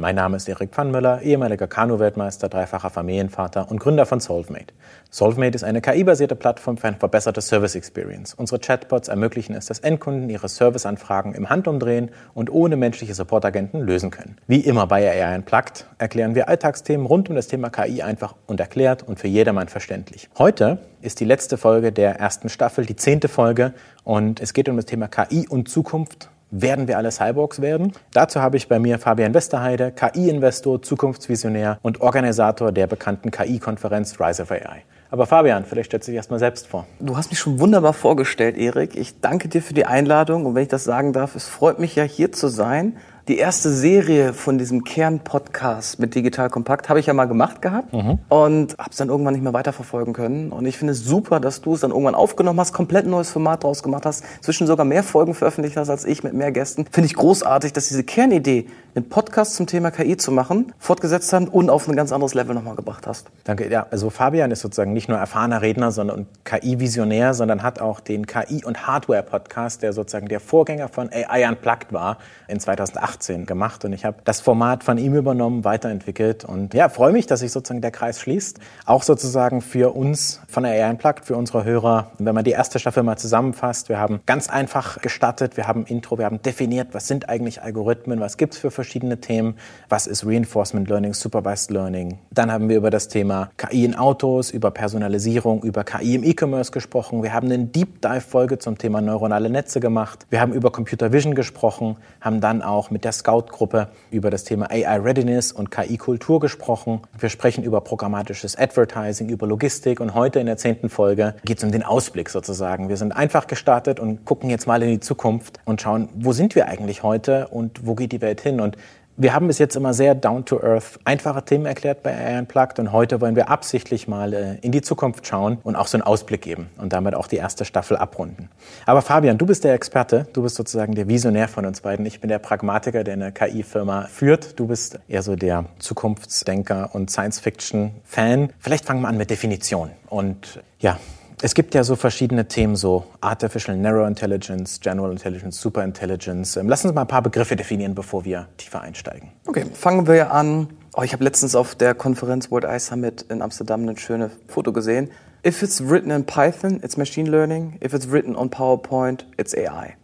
[0.00, 4.72] Mein Name ist Erik Pfannmüller, ehemaliger Kanu-Weltmeister, dreifacher Familienvater und Gründer von Solvemate.
[5.10, 8.32] Solvemate ist eine KI-basierte Plattform für eine verbesserte Service Experience.
[8.32, 14.10] Unsere Chatbots ermöglichen es, dass Endkunden ihre Serviceanfragen im Handumdrehen und ohne menschliche Supportagenten lösen
[14.10, 14.38] können.
[14.46, 18.58] Wie immer bei AI Unplugged erklären wir Alltagsthemen rund um das Thema KI einfach und
[18.58, 20.30] erklärt und für jedermann verständlich.
[20.38, 24.76] Heute ist die letzte Folge der ersten Staffel, die zehnte Folge und es geht um
[24.76, 27.92] das Thema KI und Zukunft werden wir alle Cyborgs werden?
[28.12, 34.42] Dazu habe ich bei mir Fabian Westerheide, KI-Investor, Zukunftsvisionär und Organisator der bekannten KI-Konferenz Rise
[34.42, 34.82] of AI.
[35.10, 36.86] Aber Fabian, vielleicht stellst du dich erstmal selbst vor.
[37.00, 38.96] Du hast mich schon wunderbar vorgestellt, Erik.
[38.96, 41.96] Ich danke dir für die Einladung und wenn ich das sagen darf, es freut mich
[41.96, 42.96] ja hier zu sein
[43.30, 47.92] die erste Serie von diesem Kern-Podcast mit Digital Kompakt habe ich ja mal gemacht gehabt
[47.92, 48.18] mhm.
[48.28, 50.50] und habe es dann irgendwann nicht mehr weiterverfolgen können.
[50.50, 53.62] Und ich finde es super, dass du es dann irgendwann aufgenommen hast, komplett neues Format
[53.62, 56.86] draus gemacht hast, zwischen sogar mehr Folgen veröffentlicht hast als ich mit mehr Gästen.
[56.90, 61.46] Finde ich großartig, dass diese Kernidee, einen Podcast zum Thema KI zu machen, fortgesetzt haben
[61.46, 63.28] und auf ein ganz anderes Level nochmal gebracht hast.
[63.44, 63.70] Danke.
[63.70, 68.26] Ja, also Fabian ist sozusagen nicht nur erfahrener Redner, sondern KI-Visionär, sondern hat auch den
[68.26, 72.18] KI- und Hardware-Podcast, der sozusagen der Vorgänger von AI Unplugged war,
[72.48, 76.88] in 2008 2018 gemacht und ich habe das Format von ihm übernommen, weiterentwickelt und ja,
[76.88, 78.58] freue mich, dass sich sozusagen der Kreis schließt.
[78.86, 82.78] Auch sozusagen für uns von der AI Unplugged, für unsere Hörer, wenn man die erste
[82.78, 87.06] Staffel mal zusammenfasst, wir haben ganz einfach gestartet, wir haben Intro, wir haben definiert, was
[87.06, 89.56] sind eigentlich Algorithmen, was gibt es für verschiedene Themen,
[89.88, 92.18] was ist Reinforcement Learning, Supervised Learning.
[92.30, 96.72] Dann haben wir über das Thema KI in Autos, über Personalisierung, über KI im E-Commerce
[96.72, 97.22] gesprochen.
[97.22, 100.26] Wir haben eine Deep Dive Folge zum Thema neuronale Netze gemacht.
[100.30, 104.44] Wir haben über Computer Vision gesprochen, haben dann auch mit der der Scout-Gruppe über das
[104.44, 107.00] Thema AI Readiness und KI-Kultur gesprochen.
[107.18, 111.64] Wir sprechen über programmatisches Advertising, über Logistik und heute in der zehnten Folge geht es
[111.64, 112.88] um den Ausblick sozusagen.
[112.88, 116.54] Wir sind einfach gestartet und gucken jetzt mal in die Zukunft und schauen, wo sind
[116.54, 118.60] wir eigentlich heute und wo geht die Welt hin?
[118.60, 118.76] Und
[119.20, 123.20] wir haben bis jetzt immer sehr down-to-earth einfache Themen erklärt bei AI Unplugged und heute
[123.20, 126.70] wollen wir absichtlich mal äh, in die Zukunft schauen und auch so einen Ausblick geben
[126.78, 128.48] und damit auch die erste Staffel abrunden.
[128.86, 132.06] Aber Fabian, du bist der Experte, du bist sozusagen der Visionär von uns beiden.
[132.06, 134.58] Ich bin der Pragmatiker, der eine KI-Firma führt.
[134.58, 138.54] Du bist eher so der Zukunftsdenker und Science-Fiction-Fan.
[138.58, 139.90] Vielleicht fangen wir an mit Definition.
[140.08, 140.98] Und ja,
[141.42, 146.56] es gibt ja so verschiedene Themen, so Artificial Narrow Intelligence, General Intelligence, Super Intelligence.
[146.56, 149.30] Ähm, lass uns mal ein paar Begriffe definieren, bevor wir tiefer einsteigen.
[149.46, 150.68] Okay, fangen wir an.
[150.94, 154.72] Oh, ich habe letztens auf der Konferenz World Eye Summit in Amsterdam ein schönes Foto
[154.72, 155.10] gesehen.
[155.46, 157.78] If it's written in Python, it's machine learning.
[157.82, 159.96] If it's written on PowerPoint, it's AI.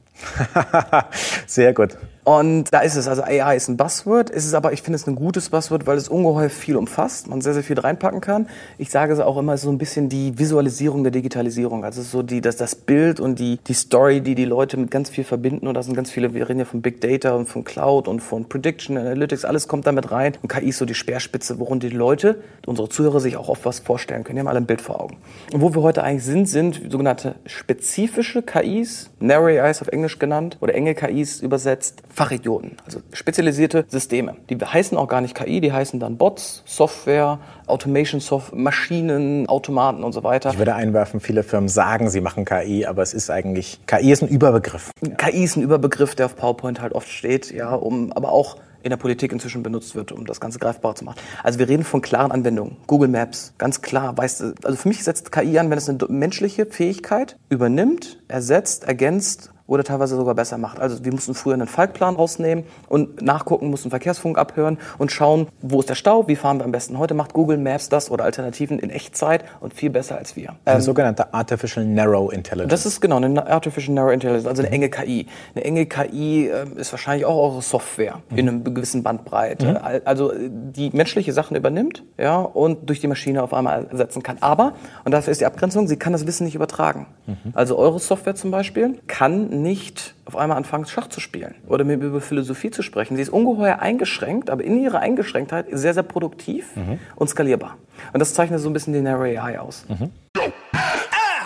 [1.47, 1.98] Sehr gut.
[2.26, 5.06] Und da ist es, also AI ist ein Buzzword, ist es aber, ich finde es
[5.06, 8.48] ein gutes Buzzword, weil es ungeheuer viel umfasst, man sehr, sehr viel reinpacken kann.
[8.78, 12.41] Ich sage es auch immer so ein bisschen die Visualisierung der Digitalisierung, also so die,
[12.41, 15.69] das, das Bild und die, die Story, die die Leute mit ganz viel verbinden.
[15.69, 18.19] Und da sind ganz viele, wir reden ja von Big Data und von Cloud und
[18.19, 20.32] von Prediction Analytics, alles kommt damit rein.
[20.42, 23.78] Und KI ist so die Speerspitze, worum die Leute, unsere Zuhörer sich auch oft was
[23.78, 25.16] vorstellen können, die haben alle ein Bild vor Augen.
[25.53, 30.59] Und wo wir heute eigentlich sind, sind sogenannte spezifische KIs, Narrow AIs auf Englisch genannt
[30.60, 34.37] oder enge KIs übersetzt, Fachidioten, also spezialisierte Systeme.
[34.49, 40.03] Die heißen auch gar nicht KI, die heißen dann Bots, Software, Automation Software, Maschinen, Automaten
[40.03, 40.50] und so weiter.
[40.50, 44.22] Ich würde einwerfen, viele Firmen sagen, sie machen KI, aber es ist eigentlich, KI ist
[44.22, 44.93] ein Überbegriff.
[45.19, 48.88] KI ist ein Überbegriff, der auf PowerPoint halt oft steht, ja, um, aber auch in
[48.91, 51.19] der Politik inzwischen benutzt wird, um das Ganze greifbar zu machen.
[51.43, 52.78] Also wir reden von klaren Anwendungen.
[52.87, 56.65] Google Maps, ganz klar, weißt also für mich setzt KI an, wenn es eine menschliche
[56.65, 60.81] Fähigkeit übernimmt, ersetzt, ergänzt oder teilweise sogar besser macht.
[60.81, 65.81] Also wir mussten früher einen Falkplan rausnehmen und nachgucken, mussten Verkehrsfunk abhören und schauen, wo
[65.81, 66.99] ist der Stau, wie fahren wir am besten.
[66.99, 70.54] Heute macht Google Maps das oder Alternativen in Echtzeit und viel besser als wir.
[70.65, 72.71] Eine ähm, sogenannte Artificial Narrow Intelligence.
[72.71, 75.27] Das ist genau eine Artificial Narrow Intelligence, also eine enge KI.
[75.54, 78.38] Eine enge KI äh, ist wahrscheinlich auch eure Software mhm.
[78.38, 79.72] in einer gewissen Bandbreite.
[79.72, 80.00] Mhm.
[80.04, 84.39] Also die menschliche Sachen übernimmt ja, und durch die Maschine auf einmal ersetzen kann.
[84.41, 84.74] Aber,
[85.04, 87.07] und dafür ist die Abgrenzung, sie kann das Wissen nicht übertragen.
[87.27, 87.53] Mhm.
[87.54, 92.03] Also eure Software zum Beispiel kann nicht auf einmal anfangen, Schach zu spielen oder mit
[92.03, 93.16] über Philosophie zu sprechen.
[93.16, 96.98] Sie ist ungeheuer eingeschränkt, aber in ihrer Eingeschränktheit sehr, sehr produktiv mhm.
[97.16, 97.76] und skalierbar.
[98.12, 99.84] Und das zeichnet so ein bisschen die Narrow AI aus.
[99.88, 100.10] Mhm.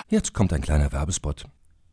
[0.09, 1.45] Jetzt kommt ein kleiner Werbespot.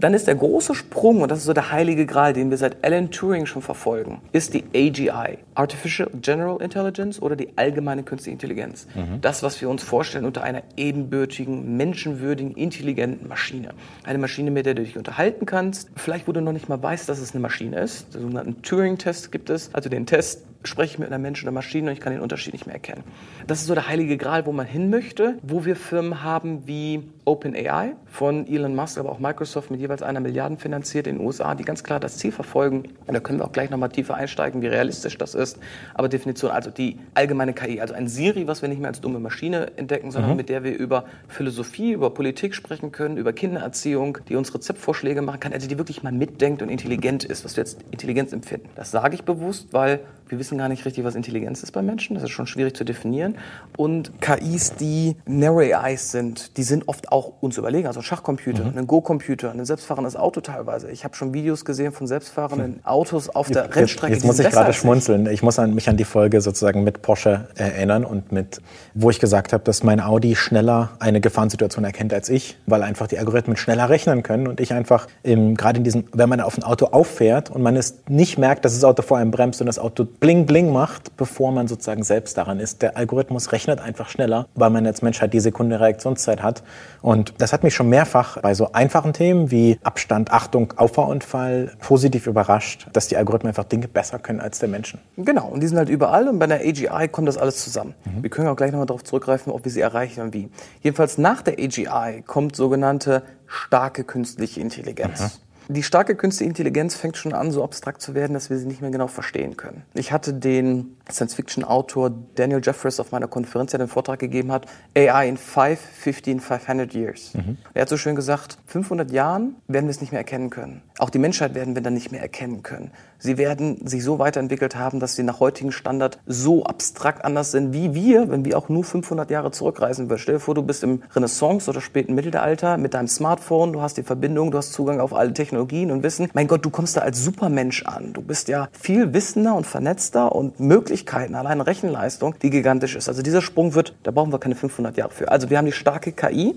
[0.00, 2.82] Dann ist der große Sprung, und das ist so der heilige Gral, den wir seit
[2.84, 8.86] Alan Turing schon verfolgen, ist die AGI, Artificial General Intelligence oder die allgemeine künstliche Intelligenz.
[8.94, 9.20] Mhm.
[9.20, 13.74] Das, was wir uns vorstellen unter einer ebenbürtigen, menschenwürdigen, intelligenten Maschine.
[14.04, 17.08] Eine Maschine, mit der du dich unterhalten kannst, vielleicht wo du noch nicht mal weißt,
[17.08, 18.14] dass es eine Maschine ist.
[18.14, 21.88] Den sogenannten Turing-Test gibt es, also den Test, spreche ich mit einer Mensch oder Maschine
[21.88, 23.02] und ich kann den Unterschied nicht mehr erkennen.
[23.46, 27.02] Das ist so der heilige Gral, wo man hin möchte, wo wir Firmen haben wie
[27.24, 31.54] OpenAI von Elon Musk, aber auch Microsoft mit jeweils einer Milliarde finanziert in den USA,
[31.54, 32.88] die ganz klar das Ziel verfolgen.
[33.06, 35.58] Und da können wir auch gleich nochmal tiefer einsteigen, wie realistisch das ist.
[35.94, 39.20] Aber Definition, also die allgemeine KI, also ein Siri, was wir nicht mehr als dumme
[39.20, 40.36] Maschine entdecken, sondern mhm.
[40.36, 45.40] mit der wir über Philosophie, über Politik sprechen können, über Kindererziehung, die uns Rezeptvorschläge machen
[45.40, 48.68] kann, also die wirklich mal mitdenkt und intelligent ist, was wir jetzt Intelligenz empfinden.
[48.74, 52.14] Das sage ich bewusst, weil wir wissen gar nicht richtig, was Intelligenz ist bei Menschen.
[52.14, 53.36] Das ist schon schwierig zu definieren.
[53.76, 57.86] Und KIs, die Narrow AIs sind, die sind oft auch uns überlegen.
[57.88, 58.78] Also ein Schachcomputer, mhm.
[58.78, 60.90] ein Go-Computer, ein selbstfahrendes Auto teilweise.
[60.90, 62.80] Ich habe schon Videos gesehen von selbstfahrenden hm.
[62.84, 64.14] Autos auf der jetzt, Rennstrecke.
[64.14, 65.26] Jetzt muss ich gerade schmunzeln.
[65.26, 68.60] Ich muss an, mich an die Folge sozusagen mit Porsche erinnern und mit,
[68.94, 73.06] wo ich gesagt habe, dass mein Audi schneller eine Gefahrensituation erkennt als ich, weil einfach
[73.06, 76.62] die Algorithmen schneller rechnen können und ich einfach gerade in diesem, wenn man auf ein
[76.62, 79.78] Auto auffährt und man es nicht merkt, dass das Auto vor einem bremst und das
[79.78, 82.82] Auto bling bling macht, bevor man sozusagen selbst daran ist.
[82.82, 86.62] Der Algorithmus rechnet einfach schneller, weil man als Mensch halt die Sekunde Reaktionszeit hat.
[87.00, 92.26] Und das hat mich schon mehrfach bei so einfachen Themen wie Abstand, Achtung, Auffahrunfall positiv
[92.26, 95.00] überrascht, dass die Algorithmen einfach Dinge besser können als der Menschen.
[95.16, 97.94] Genau, und die sind halt überall und bei der AGI kommt das alles zusammen.
[98.04, 98.22] Mhm.
[98.22, 100.50] Wir können auch gleich nochmal darauf zurückgreifen, ob wir sie erreichen und wie.
[100.82, 105.20] Jedenfalls nach der AGI kommt sogenannte starke künstliche Intelligenz.
[105.20, 105.49] Mhm.
[105.72, 108.80] Die starke künstliche Intelligenz fängt schon an, so abstrakt zu werden, dass wir sie nicht
[108.80, 109.84] mehr genau verstehen können.
[109.94, 115.28] Ich hatte den Science-Fiction-Autor Daniel Jeffries auf meiner Konferenz, der den Vortrag gegeben hat, AI
[115.28, 117.34] in 5, 15, 500 years.
[117.34, 117.56] Mhm.
[117.72, 120.82] Er hat so schön gesagt, 500 Jahren werden wir es nicht mehr erkennen können.
[120.98, 122.90] Auch die Menschheit werden wir dann nicht mehr erkennen können.
[123.20, 127.72] Sie werden sich so weiterentwickelt haben, dass sie nach heutigem Standard so abstrakt anders sind
[127.72, 130.18] wie wir, wenn wir auch nur 500 Jahre zurückreisen würden.
[130.18, 133.98] Stell dir vor, du bist im Renaissance oder späten Mittelalter mit deinem Smartphone, du hast
[133.98, 136.28] die Verbindung, du hast Zugang auf alle Technologien und Wissen.
[136.32, 138.12] Mein Gott, du kommst da als Supermensch an.
[138.14, 143.08] Du bist ja viel wissender und vernetzter und Möglichkeiten, allein Rechenleistung, die gigantisch ist.
[143.08, 145.30] Also dieser Sprung wird, da brauchen wir keine 500 Jahre für.
[145.30, 146.54] Also wir haben die starke KI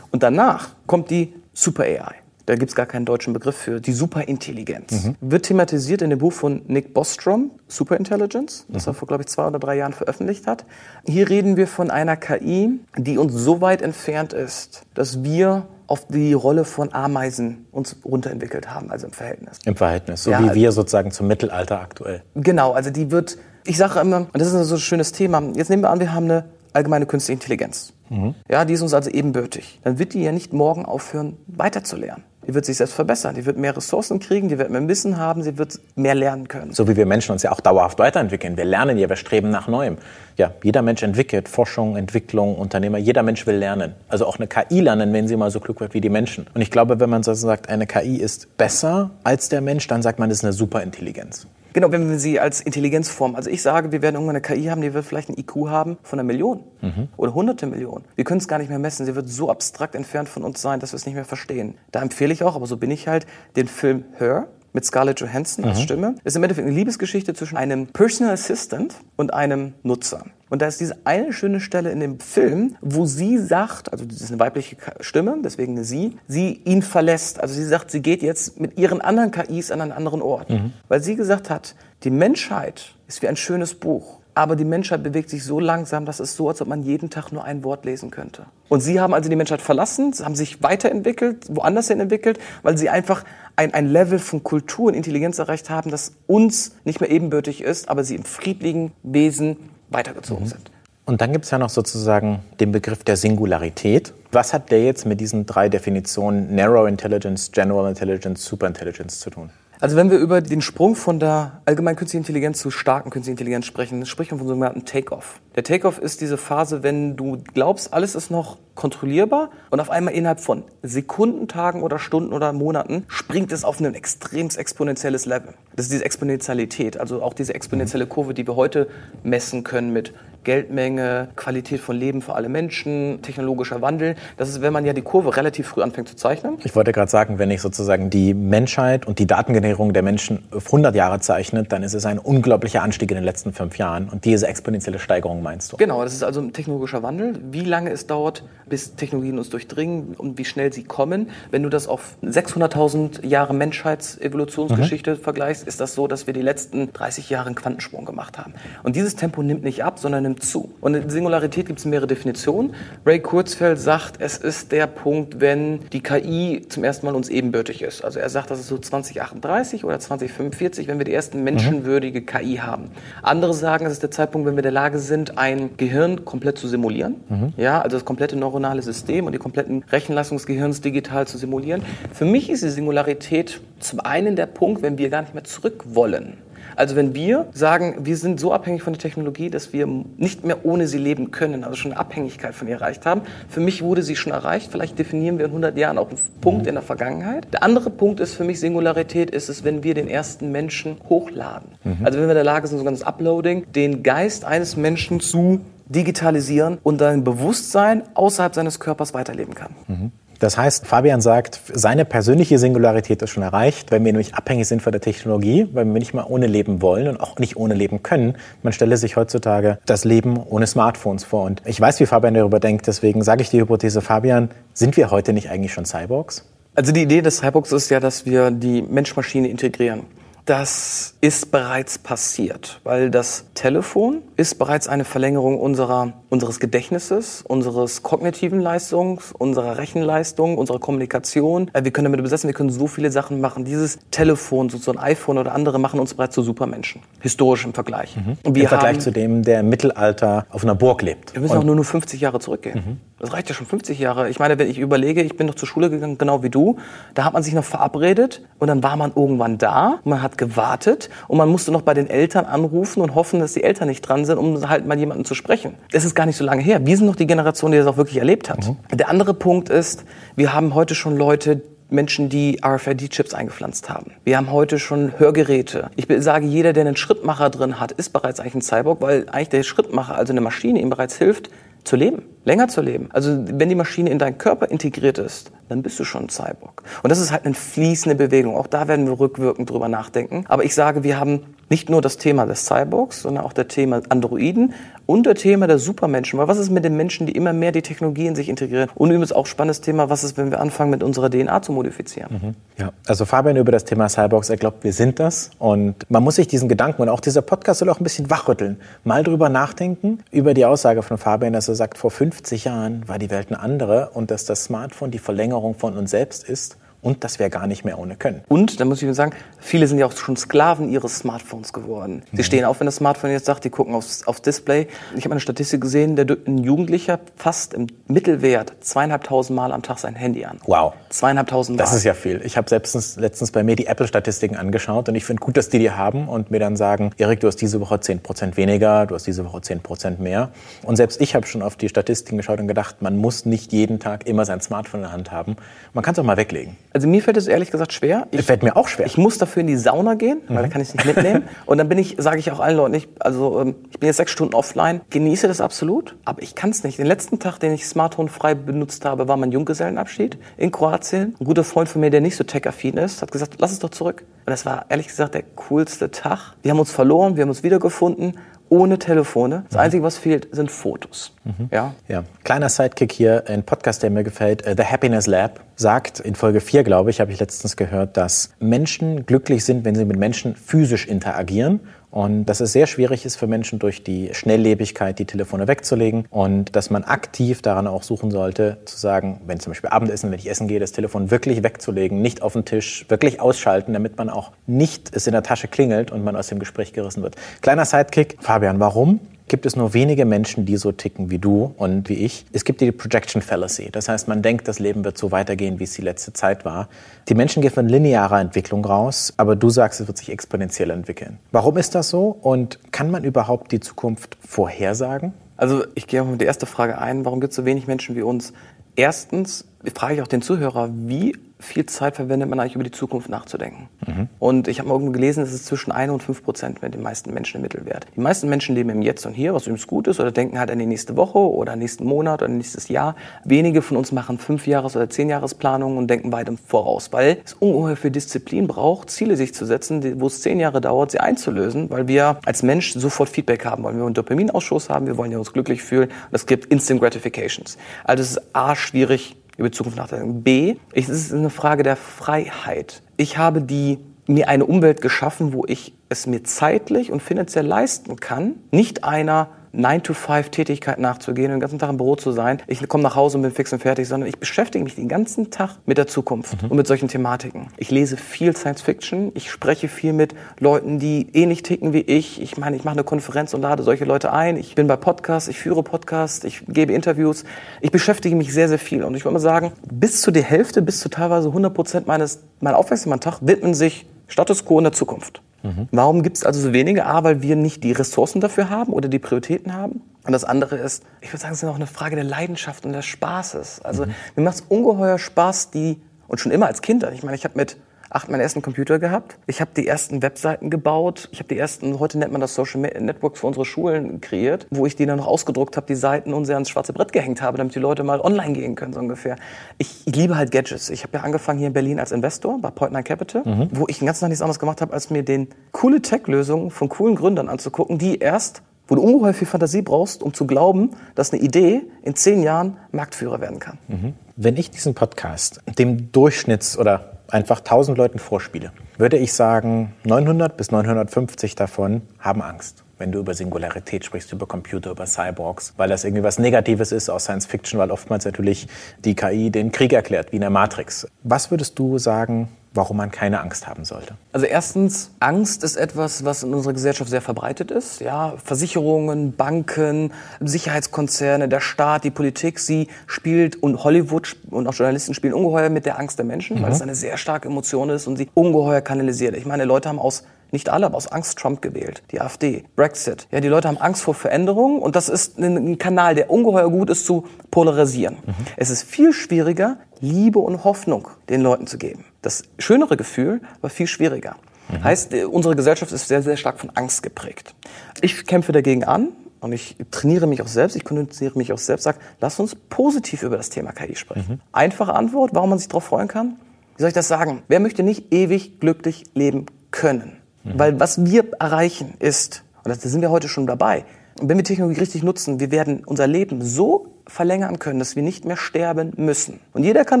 [0.10, 2.25] und danach kommt die Super AI.
[2.46, 5.04] Da gibt es gar keinen deutschen Begriff für, die Superintelligenz.
[5.04, 5.16] Mhm.
[5.20, 8.90] Wird thematisiert in dem Buch von Nick Bostrom, Superintelligence, das mhm.
[8.90, 10.64] er vor, glaube ich, zwei oder drei Jahren veröffentlicht hat.
[11.06, 16.06] Hier reden wir von einer KI, die uns so weit entfernt ist, dass wir auf
[16.06, 19.58] die Rolle von Ameisen uns runterentwickelt haben, also im Verhältnis.
[19.64, 22.22] Im Verhältnis, so ja, wie wir sozusagen zum Mittelalter aktuell.
[22.34, 25.70] Genau, also die wird, ich sage immer, und das ist so ein schönes Thema, jetzt
[25.70, 27.92] nehmen wir an, wir haben eine allgemeine künstliche Intelligenz.
[28.08, 28.34] Mhm.
[28.48, 29.80] Ja, die ist uns also ebenbürtig.
[29.82, 32.24] Dann wird die ja nicht morgen aufhören, weiterzulernen.
[32.46, 35.42] Die wird sich selbst verbessern, die wird mehr Ressourcen kriegen, die wird mehr Wissen haben,
[35.42, 36.72] sie wird mehr lernen können.
[36.72, 38.56] So wie wir Menschen uns ja auch dauerhaft weiterentwickeln.
[38.56, 39.98] Wir lernen ja, wir streben nach Neuem.
[40.36, 42.98] Ja, jeder Mensch entwickelt Forschung, Entwicklung, Unternehmer.
[42.98, 43.94] Jeder Mensch will lernen.
[44.08, 46.46] Also auch eine KI lernen, wenn sie mal so klug wird wie die Menschen.
[46.54, 50.02] Und ich glaube, wenn man so sagt, eine KI ist besser als der Mensch, dann
[50.02, 51.48] sagt man, das ist eine Superintelligenz.
[51.76, 54.80] Genau, wenn wir sie als Intelligenzform, also ich sage, wir werden irgendwann eine KI haben,
[54.80, 57.08] die wird vielleicht ein IQ haben von einer Million mhm.
[57.18, 58.06] oder hunderte Millionen.
[58.14, 59.04] Wir können es gar nicht mehr messen.
[59.04, 61.74] Sie wird so abstrakt entfernt von uns sein, dass wir es nicht mehr verstehen.
[61.92, 65.64] Da empfehle ich auch, aber so bin ich halt, den Film Her mit Scarlett Johansson
[65.64, 65.82] als mhm.
[65.82, 66.14] Stimme.
[66.22, 70.26] Das ist im Endeffekt eine Liebesgeschichte zwischen einem Personal Assistant und einem Nutzer.
[70.50, 74.20] Und da ist diese eine schöne Stelle in dem Film, wo sie sagt, also das
[74.20, 77.40] ist eine weibliche Stimme, deswegen eine sie, sie ihn verlässt.
[77.40, 80.50] Also sie sagt, sie geht jetzt mit ihren anderen KIs an einen anderen Ort.
[80.50, 80.74] Mhm.
[80.88, 84.20] Weil sie gesagt hat, die Menschheit ist wie ein schönes Buch.
[84.36, 87.32] aber die Menschheit bewegt sich so langsam, dass es so, als ob man jeden Tag
[87.32, 88.44] nur ein Wort lesen könnte.
[88.68, 92.90] Und sie haben also die Menschheit verlassen, haben sich weiterentwickelt, woanders hin entwickelt, weil sie
[92.90, 93.24] einfach
[93.56, 97.88] ein, ein Level von Kultur und Intelligenz erreicht haben, das uns nicht mehr ebenbürtig ist,
[97.88, 99.56] aber sie im friedlichen Wesen
[99.88, 100.50] weitergezogen mhm.
[100.50, 100.70] sind.
[101.06, 104.12] Und dann gibt es ja noch sozusagen den Begriff der Singularität.
[104.32, 109.50] Was hat der jetzt mit diesen drei Definitionen Narrow Intelligence, General Intelligence, Superintelligence zu tun?
[109.78, 113.66] Also wenn wir über den Sprung von der allgemeinen künstlichen Intelligenz zu starken künstlichen Intelligenz
[113.66, 115.40] sprechen, spricht man von sogenannten Take-off.
[115.56, 120.12] Der Take-off ist diese Phase, wenn du glaubst, alles ist noch kontrollierbar und auf einmal
[120.12, 125.54] innerhalb von Sekunden, Tagen oder Stunden oder Monaten springt es auf ein extrem exponentielles Level.
[125.74, 128.88] Das ist diese Exponentialität, also auch diese exponentielle Kurve, die wir heute
[129.22, 130.12] messen können mit
[130.46, 134.14] Geldmenge, Qualität von Leben für alle Menschen, technologischer Wandel.
[134.36, 136.58] Das ist, wenn man ja die Kurve relativ früh anfängt zu zeichnen.
[136.62, 140.66] Ich wollte gerade sagen, wenn ich sozusagen die Menschheit und die Datengenerierung der Menschen auf
[140.66, 144.08] 100 Jahre zeichnet, dann ist es ein unglaublicher Anstieg in den letzten fünf Jahren.
[144.08, 145.76] Und diese exponentielle Steigerung meinst du?
[145.76, 147.38] Genau, das ist also ein technologischer Wandel.
[147.50, 151.30] Wie lange es dauert, bis Technologien uns durchdringen und wie schnell sie kommen.
[151.50, 155.20] Wenn du das auf 600.000 Jahre Menschheitsevolutionsgeschichte mhm.
[155.20, 158.54] vergleichst, ist das so, dass wir die letzten 30 Jahre einen Quantensprung gemacht haben.
[158.82, 160.74] Und dieses Tempo nimmt nicht ab, sondern nimmt zu.
[160.80, 162.74] Und in Singularität gibt es mehrere Definitionen.
[163.04, 167.82] Ray Kurzfeld sagt, es ist der Punkt, wenn die KI zum ersten Mal uns ebenbürtig
[167.82, 168.04] ist.
[168.04, 172.56] Also er sagt, das ist so 2038 oder 2045, wenn wir die ersten menschenwürdige KI
[172.56, 172.90] haben.
[173.22, 176.58] Andere sagen, es ist der Zeitpunkt, wenn wir in der Lage sind, ein Gehirn komplett
[176.58, 177.16] zu simulieren.
[177.28, 177.52] Mhm.
[177.56, 181.82] Ja, also das komplette neuronale System und die kompletten Rechenleistung des Gehirns digital zu simulieren.
[182.12, 185.84] Für mich ist die Singularität zum einen der Punkt, wenn wir gar nicht mehr zurück
[185.86, 186.38] wollen.
[186.76, 190.64] Also wenn wir sagen, wir sind so abhängig von der Technologie, dass wir nicht mehr
[190.64, 193.22] ohne sie leben können, also schon eine Abhängigkeit von ihr erreicht haben.
[193.48, 194.70] Für mich wurde sie schon erreicht.
[194.70, 196.68] Vielleicht definieren wir in 100 Jahren auch einen Punkt mhm.
[196.68, 197.48] in der Vergangenheit.
[197.52, 201.70] Der andere Punkt ist für mich Singularität, ist es, wenn wir den ersten Menschen hochladen.
[201.82, 202.04] Mhm.
[202.04, 205.60] Also wenn wir in der Lage sind, so ganz Uploading, den Geist eines Menschen zu
[205.86, 209.74] digitalisieren und sein Bewusstsein außerhalb seines Körpers weiterleben kann.
[209.88, 210.12] Mhm.
[210.38, 214.82] Das heißt, Fabian sagt, seine persönliche Singularität ist schon erreicht, weil wir nämlich abhängig sind
[214.82, 218.02] von der Technologie, weil wir nicht mal ohne leben wollen und auch nicht ohne leben
[218.02, 218.36] können.
[218.62, 221.44] Man stelle sich heutzutage das Leben ohne Smartphones vor.
[221.44, 225.10] Und ich weiß, wie Fabian darüber denkt, deswegen sage ich die Hypothese, Fabian, sind wir
[225.10, 226.44] heute nicht eigentlich schon Cyborgs?
[226.74, 230.02] Also die Idee des Cyborgs ist ja, dass wir die Mensch-Maschine integrieren.
[230.46, 238.04] Das ist bereits passiert, weil das Telefon ist bereits eine Verlängerung unserer, unseres Gedächtnisses, unseres
[238.04, 241.68] kognitiven Leistungs, unserer Rechenleistung, unserer Kommunikation.
[241.72, 243.64] Äh, wir können damit besetzen, wir können so viele Sachen machen.
[243.64, 247.02] Dieses Telefon, so ein iPhone oder andere, machen uns bereits zu Supermenschen.
[247.18, 248.16] Historisch im Vergleich.
[248.16, 248.38] Mhm.
[248.44, 251.34] Im Vergleich zu dem, der im Mittelalter auf einer Burg lebt.
[251.34, 252.84] Wir müssen Und auch nur, nur 50 Jahre zurückgehen.
[252.86, 253.15] Mhm.
[253.18, 254.28] Das reicht ja schon 50 Jahre.
[254.28, 256.76] Ich meine, wenn ich überlege, ich bin noch zur Schule gegangen, genau wie du,
[257.14, 261.08] da hat man sich noch verabredet und dann war man irgendwann da, man hat gewartet
[261.26, 264.26] und man musste noch bei den Eltern anrufen und hoffen, dass die Eltern nicht dran
[264.26, 265.74] sind, um halt mal jemanden zu sprechen.
[265.92, 266.84] Das ist gar nicht so lange her.
[266.84, 268.68] Wir sind noch die Generation, die das auch wirklich erlebt hat.
[268.68, 268.76] Mhm.
[268.92, 270.04] Der andere Punkt ist,
[270.34, 274.10] wir haben heute schon Leute, Menschen, die RFID-Chips eingepflanzt haben.
[274.24, 275.90] Wir haben heute schon Hörgeräte.
[275.94, 279.50] Ich sage, jeder, der einen Schrittmacher drin hat, ist bereits eigentlich ein Cyborg, weil eigentlich
[279.50, 281.48] der Schrittmacher, also eine Maschine, ihm bereits hilft,
[281.86, 283.08] zu leben, länger zu leben.
[283.12, 286.82] Also wenn die Maschine in deinen Körper integriert ist, dann bist du schon ein Cyborg.
[287.02, 288.56] Und das ist halt eine fließende Bewegung.
[288.56, 290.44] Auch da werden wir rückwirkend drüber nachdenken.
[290.48, 294.02] Aber ich sage, wir haben nicht nur das Thema des Cyborgs, sondern auch das Thema
[294.08, 294.74] Androiden
[295.06, 296.38] und das Thema der Supermenschen.
[296.38, 298.90] Weil was ist mit den Menschen, die immer mehr die Technologie in sich integrieren?
[298.94, 302.32] Und übrigens auch spannendes Thema, was ist, wenn wir anfangen, mit unserer DNA zu modifizieren?
[302.32, 302.54] Mhm.
[302.78, 305.50] Ja, also Fabian über das Thema Cyborgs, er glaubt, wir sind das.
[305.58, 308.78] Und man muss sich diesen Gedanken und auch dieser Podcast soll auch ein bisschen wachrütteln.
[309.04, 313.18] Mal drüber nachdenken, über die Aussage von Fabian, dass er sagt, vor 50 Jahren war
[313.18, 317.24] die Welt eine andere und dass das Smartphone die Verlängerung von uns selbst ist und
[317.24, 318.42] dass wir gar nicht mehr ohne können.
[318.48, 322.22] Und, da muss ich sagen, viele sind ja auch schon Sklaven ihres Smartphones geworden.
[322.32, 322.42] Sie mhm.
[322.42, 324.88] stehen auf, wenn das Smartphone jetzt sagt, die gucken aufs, aufs Display.
[325.16, 329.98] Ich habe eine Statistik gesehen, der, ein Jugendlicher fasst im Mittelwert zweieinhalbtausend Mal am Tag
[329.98, 330.58] sein Handy an.
[330.66, 330.94] Wow.
[331.08, 331.84] Zweieinhalbtausend Mal.
[331.84, 332.40] Das ist ja viel.
[332.44, 335.78] Ich habe letztens, letztens bei mir die Apple-Statistiken angeschaut und ich finde gut, dass die
[335.78, 339.26] die haben und mir dann sagen, Erik, du hast diese Woche 10% weniger, du hast
[339.26, 340.50] diese Woche 10% mehr.
[340.82, 344.00] Und selbst ich habe schon auf die Statistiken geschaut und gedacht, man muss nicht jeden
[344.00, 345.56] Tag immer sein Smartphone in der Hand haben.
[345.92, 346.76] Man kann es auch mal weglegen.
[346.96, 348.26] Also mir fällt es ehrlich gesagt schwer.
[348.30, 349.04] Ich, fällt mir auch schwer.
[349.04, 350.62] Ich muss dafür in die Sauna gehen, weil mhm.
[350.62, 351.46] da kann ich es nicht mitnehmen.
[351.66, 354.16] Und dann bin ich, sage ich auch allen Leuten, ich, also ähm, ich bin jetzt
[354.16, 356.98] sechs Stunden offline, genieße das absolut, aber ich kann es nicht.
[356.98, 361.34] Den letzten Tag, den ich Smartphone frei benutzt habe, war mein Junggesellenabschied in Kroatien.
[361.38, 363.90] Ein guter Freund von mir, der nicht so tech-affin ist, hat gesagt, lass es doch
[363.90, 364.24] zurück.
[364.46, 366.54] Und das war ehrlich gesagt der coolste Tag.
[366.62, 369.64] Wir haben uns verloren, wir haben uns wiedergefunden ohne Telefone.
[369.68, 369.80] Das mhm.
[369.80, 371.32] Einzige, was fehlt, sind Fotos.
[371.44, 371.68] Mhm.
[371.70, 371.94] Ja?
[372.08, 372.24] ja.
[372.44, 376.60] Kleiner Sidekick hier, ein Podcast, der mir gefällt, äh, The Happiness Lab, sagt in Folge
[376.60, 380.56] 4, glaube ich, habe ich letztens gehört, dass Menschen glücklich sind, wenn sie mit Menschen
[380.56, 385.68] physisch interagieren und dass es sehr schwierig ist für Menschen durch die Schnelllebigkeit die Telefone
[385.68, 390.30] wegzulegen und dass man aktiv daran auch suchen sollte, zu sagen, wenn zum Beispiel Abendessen,
[390.30, 394.18] wenn ich essen gehe, das Telefon wirklich wegzulegen, nicht auf den Tisch, wirklich ausschalten, damit
[394.18, 397.36] man auch nicht es in der Tasche klingelt und man aus dem Gespräch gerissen wird.
[397.60, 402.08] Kleiner Sidekick, Fabian, warum gibt es nur wenige Menschen, die so ticken wie du und
[402.08, 402.46] wie ich.
[402.52, 403.90] Es gibt die Projection Fallacy.
[403.92, 406.88] Das heißt, man denkt, das Leben wird so weitergehen, wie es die letzte Zeit war.
[407.28, 411.38] Die Menschen gehen von linearer Entwicklung raus, aber du sagst, es wird sich exponentiell entwickeln.
[411.52, 415.32] Warum ist das so und kann man überhaupt die Zukunft vorhersagen?
[415.56, 418.22] Also ich gehe auf die erste Frage ein, warum gibt es so wenig Menschen wie
[418.22, 418.52] uns?
[418.96, 423.28] Erstens frage ich auch den Zuhörer, wie viel Zeit verwendet man eigentlich über die Zukunft
[423.28, 423.88] nachzudenken.
[424.06, 424.28] Mhm.
[424.38, 427.02] Und ich habe mal irgendwo gelesen, es ist zwischen 1 und 5 Prozent mit den
[427.02, 428.06] meisten Menschen im Mittelwert.
[428.14, 430.70] Die meisten Menschen leben im Jetzt und Hier, was übrigens gut ist, oder denken halt
[430.70, 433.16] an die nächste Woche oder nächsten Monat oder nächstes Jahr.
[433.44, 437.38] Wenige von uns machen 5 Jahres- oder 10 Jahresplanungen und denken weit im Voraus, weil
[437.44, 441.20] es ungeheuer viel Disziplin braucht, Ziele sich zu setzen, wo es 10 Jahre dauert, sie
[441.20, 443.96] einzulösen, weil wir als Mensch sofort Feedback haben wollen.
[443.96, 446.08] Wir wollen einen Dopaminausschuss haben, wir wollen ja uns glücklich fühlen.
[446.08, 447.78] Und es gibt Instant Gratifications.
[448.04, 450.42] Also es ist A, schwierig, über Zukunft nachdenken.
[450.42, 453.02] B, es ist eine Frage der Freiheit.
[453.16, 458.16] Ich habe die mir eine Umwelt geschaffen, wo ich es mir zeitlich und finanziell leisten
[458.16, 462.62] kann, nicht einer 9-to-5-Tätigkeit nachzugehen und den ganzen Tag im Büro zu sein.
[462.66, 465.50] Ich komme nach Hause und bin fix und fertig, sondern ich beschäftige mich den ganzen
[465.50, 466.70] Tag mit der Zukunft mhm.
[466.70, 467.68] und mit solchen Thematiken.
[467.76, 472.40] Ich lese viel Science Fiction, ich spreche viel mit Leuten, die ähnlich ticken wie ich.
[472.40, 474.56] Ich meine, ich mache eine Konferenz und lade solche Leute ein.
[474.56, 477.44] Ich bin bei Podcasts, ich führe Podcasts, ich gebe Interviews.
[477.80, 479.04] Ich beschäftige mich sehr, sehr viel.
[479.04, 482.42] Und ich würde mal sagen, bis zu der Hälfte, bis zu teilweise 100 Prozent meines,
[482.60, 485.42] meiner Aufmerksamkeit am Tag widmen sich Status quo in der Zukunft.
[485.66, 485.88] Mhm.
[485.90, 487.06] Warum gibt es also so wenige?
[487.06, 490.02] A, weil wir nicht die Ressourcen dafür haben oder die Prioritäten haben.
[490.24, 492.92] Und das andere ist, ich würde sagen, es ist auch eine Frage der Leidenschaft und
[492.92, 493.80] des Spaßes.
[493.82, 494.14] Also mhm.
[494.36, 497.56] mir macht es ungeheuer Spaß, die, und schon immer als Kind, ich meine, ich habe
[497.56, 497.76] mit
[498.10, 499.36] acht meinen ersten Computer gehabt.
[499.46, 501.28] Ich habe die ersten Webseiten gebaut.
[501.32, 504.86] Ich habe die ersten, heute nennt man das Social Networks für unsere Schulen kreiert, wo
[504.86, 507.58] ich die dann noch ausgedruckt habe, die Seiten und sie ans schwarze Brett gehängt habe,
[507.58, 509.36] damit die Leute mal online gehen können, so ungefähr.
[509.78, 510.90] Ich, ich liebe halt Gadgets.
[510.90, 513.68] Ich habe ja angefangen hier in Berlin als Investor bei Point Nine Capital, mhm.
[513.72, 516.88] wo ich den ganzen Tag nichts anderes gemacht habe, als mir den coole Tech-Lösungen von
[516.88, 521.32] coolen Gründern anzugucken, die erst wo du ungeheuer viel Fantasie brauchst, um zu glauben, dass
[521.32, 523.78] eine Idee in zehn Jahren Marktführer werden kann.
[523.88, 524.14] Mhm.
[524.36, 530.56] Wenn ich diesen Podcast dem Durchschnitts- oder einfach 1000 Leuten vorspiele, würde ich sagen, 900
[530.56, 532.84] bis 950 davon haben Angst.
[532.98, 537.10] Wenn du über Singularität sprichst, über Computer, über Cyborgs, weil das irgendwie was Negatives ist
[537.10, 538.68] aus Science Fiction, weil oftmals natürlich
[539.04, 541.06] die KI den Krieg erklärt, wie in der Matrix.
[541.22, 544.14] Was würdest du sagen, warum man keine Angst haben sollte?
[544.32, 548.00] Also erstens, Angst ist etwas, was in unserer Gesellschaft sehr verbreitet ist.
[548.00, 555.14] Ja, Versicherungen, Banken, Sicherheitskonzerne, der Staat, die Politik, sie spielt und Hollywood und auch Journalisten
[555.14, 556.62] spielen ungeheuer mit der Angst der Menschen, mhm.
[556.62, 559.36] weil es eine sehr starke Emotion ist und sie ungeheuer kanalisiert.
[559.36, 562.02] Ich meine, Leute haben aus nicht alle, aber aus Angst Trump gewählt.
[562.10, 563.28] Die AfD, Brexit.
[563.30, 566.90] Ja, die Leute haben Angst vor Veränderungen und das ist ein Kanal, der ungeheuer gut
[566.90, 568.16] ist zu polarisieren.
[568.24, 568.34] Mhm.
[568.56, 572.04] Es ist viel schwieriger, Liebe und Hoffnung den Leuten zu geben.
[572.22, 574.36] Das schönere Gefühl, aber viel schwieriger.
[574.68, 574.84] Mhm.
[574.84, 577.54] Heißt, äh, unsere Gesellschaft ist sehr, sehr stark von Angst geprägt.
[578.00, 579.08] Ich kämpfe dagegen an
[579.40, 583.22] und ich trainiere mich auch selbst, ich konditioniere mich auch selbst, sage, lass uns positiv
[583.22, 584.34] über das Thema KI sprechen.
[584.34, 584.40] Mhm.
[584.52, 586.36] Einfache Antwort, warum man sich darauf freuen kann.
[586.76, 587.42] Wie soll ich das sagen?
[587.48, 590.18] Wer möchte nicht ewig glücklich leben können?
[590.46, 590.58] Mhm.
[590.58, 593.84] Weil was wir erreichen ist, und da sind wir heute schon dabei,
[594.20, 598.24] wenn wir Technologie richtig nutzen, wir werden unser Leben so verlängern können, dass wir nicht
[598.24, 599.40] mehr sterben müssen.
[599.52, 600.00] Und jeder kann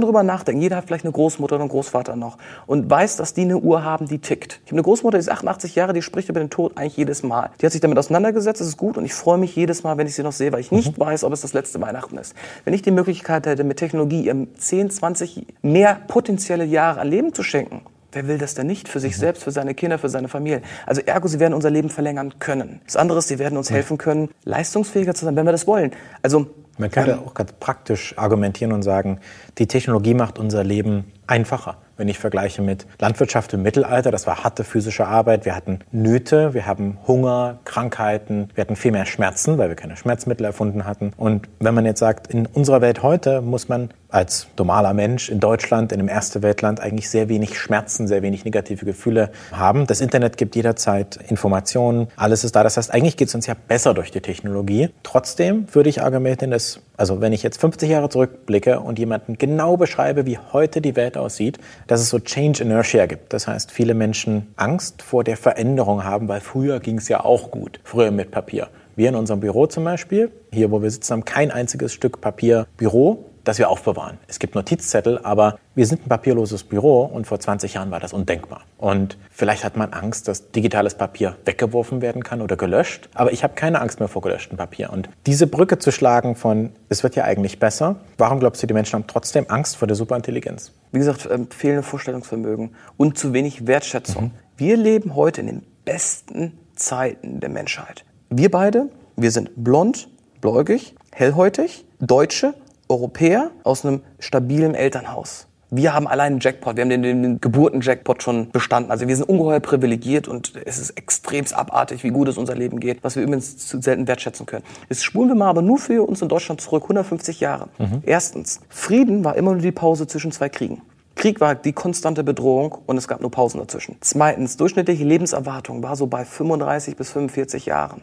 [0.00, 0.60] darüber nachdenken.
[0.60, 3.84] Jeder hat vielleicht eine Großmutter oder einen Großvater noch und weiß, dass die eine Uhr
[3.84, 4.60] haben, die tickt.
[4.64, 7.22] Ich habe eine Großmutter, die ist 88 Jahre, die spricht über den Tod eigentlich jedes
[7.22, 7.50] Mal.
[7.60, 10.06] Die hat sich damit auseinandergesetzt, das ist gut und ich freue mich jedes Mal, wenn
[10.06, 11.00] ich sie noch sehe, weil ich nicht mhm.
[11.00, 12.34] weiß, ob es das letzte Weihnachten ist.
[12.64, 17.34] Wenn ich die Möglichkeit hätte, mit Technologie ihrem 10, 20 mehr potenzielle Jahre an Leben
[17.34, 17.82] zu schenken,
[18.16, 18.88] Wer will das denn nicht?
[18.88, 19.20] Für sich mhm.
[19.20, 20.62] selbst, für seine Kinder, für seine Familie.
[20.86, 22.80] Also ergo, sie werden unser Leben verlängern können.
[22.86, 25.90] Das andere ist, sie werden uns helfen können, leistungsfähiger zu sein, wenn wir das wollen.
[26.22, 26.46] Also
[26.78, 29.20] man könnte ähm, auch ganz praktisch argumentieren und sagen,
[29.58, 31.76] die Technologie macht unser Leben einfacher.
[31.96, 35.46] Wenn ich vergleiche mit Landwirtschaft im Mittelalter, das war harte physische Arbeit.
[35.46, 39.96] Wir hatten Nöte, wir haben Hunger, Krankheiten, wir hatten viel mehr Schmerzen, weil wir keine
[39.96, 41.12] Schmerzmittel erfunden hatten.
[41.16, 45.40] Und wenn man jetzt sagt, in unserer Welt heute muss man als normaler Mensch in
[45.40, 49.86] Deutschland, in einem erste Weltland, eigentlich sehr wenig Schmerzen, sehr wenig negative Gefühle haben.
[49.86, 52.62] Das Internet gibt jederzeit Informationen, alles ist da.
[52.62, 54.90] Das heißt, eigentlich geht es uns ja besser durch die Technologie.
[55.02, 59.76] Trotzdem würde ich argumentieren, dass, also wenn ich jetzt 50 Jahre zurückblicke und jemanden genau
[59.76, 63.32] beschreibe, wie heute die Welt aussieht, dass es so Change Inertia gibt.
[63.32, 67.50] Das heißt, viele Menschen Angst vor der Veränderung haben, weil früher ging es ja auch
[67.50, 68.68] gut, früher mit Papier.
[68.96, 72.66] Wir in unserem Büro zum Beispiel, hier wo wir sitzen, haben kein einziges Stück Papier
[72.78, 74.18] Büro das wir aufbewahren.
[74.26, 78.12] Es gibt Notizzettel, aber wir sind ein papierloses Büro und vor 20 Jahren war das
[78.12, 78.62] undenkbar.
[78.76, 83.44] Und vielleicht hat man Angst, dass digitales Papier weggeworfen werden kann oder gelöscht, aber ich
[83.44, 84.90] habe keine Angst mehr vor gelöschtem Papier.
[84.92, 88.74] Und diese Brücke zu schlagen von, es wird ja eigentlich besser, warum glaubst du, die
[88.74, 90.72] Menschen haben trotzdem Angst vor der Superintelligenz?
[90.90, 94.24] Wie gesagt, ähm, fehlende Vorstellungsvermögen und zu wenig Wertschätzung.
[94.24, 94.30] Mhm.
[94.56, 98.04] Wir leben heute in den besten Zeiten der Menschheit.
[98.28, 100.08] Wir beide, wir sind blond,
[100.40, 102.54] bläugig, hellhäutig, Deutsche,
[102.88, 105.46] Europäer aus einem stabilen Elternhaus.
[105.70, 108.92] Wir haben allein einen Jackpot, wir haben den, den, Geburtenjackpot schon bestanden.
[108.92, 112.78] Also wir sind ungeheuer privilegiert und es ist extrem abartig, wie gut es unser Leben
[112.78, 114.64] geht, was wir übrigens zu selten wertschätzen können.
[114.88, 117.68] Jetzt spulen wir mal aber nur für uns in Deutschland zurück, 150 Jahre.
[117.78, 118.02] Mhm.
[118.06, 120.82] Erstens, Frieden war immer nur die Pause zwischen zwei Kriegen.
[121.16, 123.96] Krieg war die konstante Bedrohung und es gab nur Pausen dazwischen.
[124.02, 128.02] Zweitens, durchschnittliche Lebenserwartung war so bei 35 bis 45 Jahren.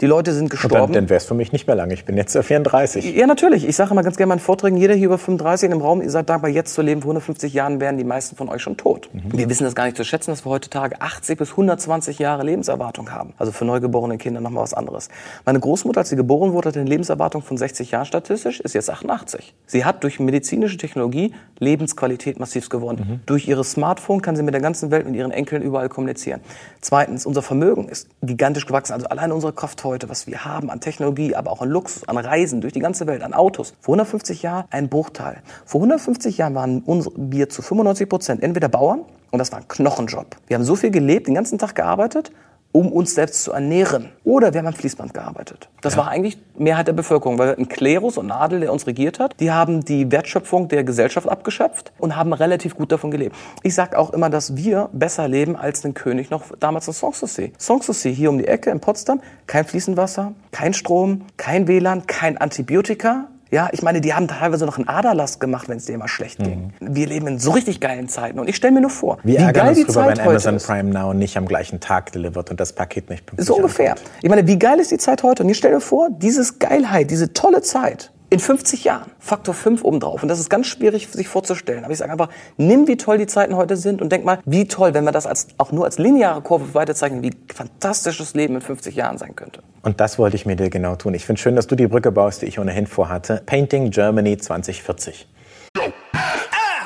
[0.00, 0.74] Die Leute sind gestorben.
[0.74, 1.94] dann, dann wäre es für mich nicht mehr lange.
[1.94, 3.14] Ich bin jetzt 34.
[3.14, 3.66] Ja, natürlich.
[3.66, 6.02] Ich sage immer ganz gerne in meinen Vorträgen, jeder hier über 35 in dem Raum,
[6.02, 7.02] ihr seid dankbar, jetzt zu leben.
[7.02, 9.08] Vor 150 Jahren wären die meisten von euch schon tot.
[9.12, 9.38] Mhm.
[9.38, 13.10] Wir wissen das gar nicht zu schätzen, dass wir heutzutage 80 bis 120 Jahre Lebenserwartung
[13.10, 13.34] haben.
[13.38, 15.08] Also für neugeborene Kinder nochmal was anderes.
[15.44, 18.90] Meine Großmutter, als sie geboren wurde, hatte eine Lebenserwartung von 60 Jahren statistisch, ist jetzt
[18.90, 19.54] 88.
[19.66, 23.06] Sie hat durch medizinische Technologie Lebensqualität massiv gewonnen.
[23.08, 23.20] Mhm.
[23.26, 26.40] Durch ihre Smartphone kann sie mit der ganzen Welt, mit ihren Enkeln überall kommunizieren.
[26.80, 28.92] Zweitens, unser Vermögen ist gigantisch gewachsen.
[28.92, 32.16] Also allein unsere Kraft heute, was wir haben an Technologie, aber auch an Luxus, an
[32.16, 33.74] Reisen durch die ganze Welt, an Autos.
[33.80, 35.42] Vor 150 Jahren ein Bruchteil.
[35.64, 36.82] Vor 150 Jahren waren
[37.16, 40.36] wir zu 95 Prozent entweder Bauern und das war ein Knochenjob.
[40.46, 42.32] Wir haben so viel gelebt, den ganzen Tag gearbeitet
[42.76, 44.10] um uns selbst zu ernähren.
[44.22, 45.70] Oder wir haben am Fließband gearbeitet.
[45.80, 46.00] Das ja.
[46.00, 49.40] war eigentlich Mehrheit der Bevölkerung, weil wir hatten Klerus und Adel, der uns regiert hat.
[49.40, 53.34] Die haben die Wertschöpfung der Gesellschaft abgeschöpft und haben relativ gut davon gelebt.
[53.62, 57.54] Ich sage auch immer, dass wir besser leben als den König noch damals in Sanssouci.
[57.56, 62.36] Sanssouci hier um die Ecke in Potsdam, kein fließend Wasser, kein Strom, kein WLAN, kein
[62.36, 66.08] Antibiotika, ja, ich meine, die haben teilweise noch einen Aderlast gemacht, wenn es denen mal
[66.08, 66.74] schlecht ging.
[66.78, 66.94] Mhm.
[66.94, 69.52] Wir leben in so richtig geilen Zeiten und ich stelle mir nur vor, wie, wie
[69.52, 70.66] geil die Zeit wenn Amazon ist.
[70.66, 73.92] Prime Now nicht am gleichen Tag delivert und das Paket nicht pünktlich So ungefähr.
[73.92, 74.10] Ankommt.
[74.20, 75.42] Ich meine, wie geil ist die Zeit heute?
[75.42, 79.10] Und ich stelle mir vor, dieses Geilheit, diese tolle Zeit, in 50 Jahren.
[79.18, 80.22] Faktor 5 obendrauf.
[80.22, 81.84] Und das ist ganz schwierig sich vorzustellen.
[81.84, 84.66] Aber ich sage einfach, nimm, wie toll die Zeiten heute sind und denk mal, wie
[84.66, 88.56] toll, wenn wir das als, auch nur als lineare Kurve weiterzeichnen, wie fantastisch das Leben
[88.56, 89.62] in 50 Jahren sein könnte.
[89.82, 91.14] Und das wollte ich mir dir genau tun.
[91.14, 93.42] Ich finde schön, dass du die Brücke baust, die ich ohnehin vorhatte.
[93.46, 95.28] Painting Germany 2040.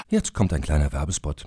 [0.08, 1.46] Jetzt kommt ein kleiner Werbespot.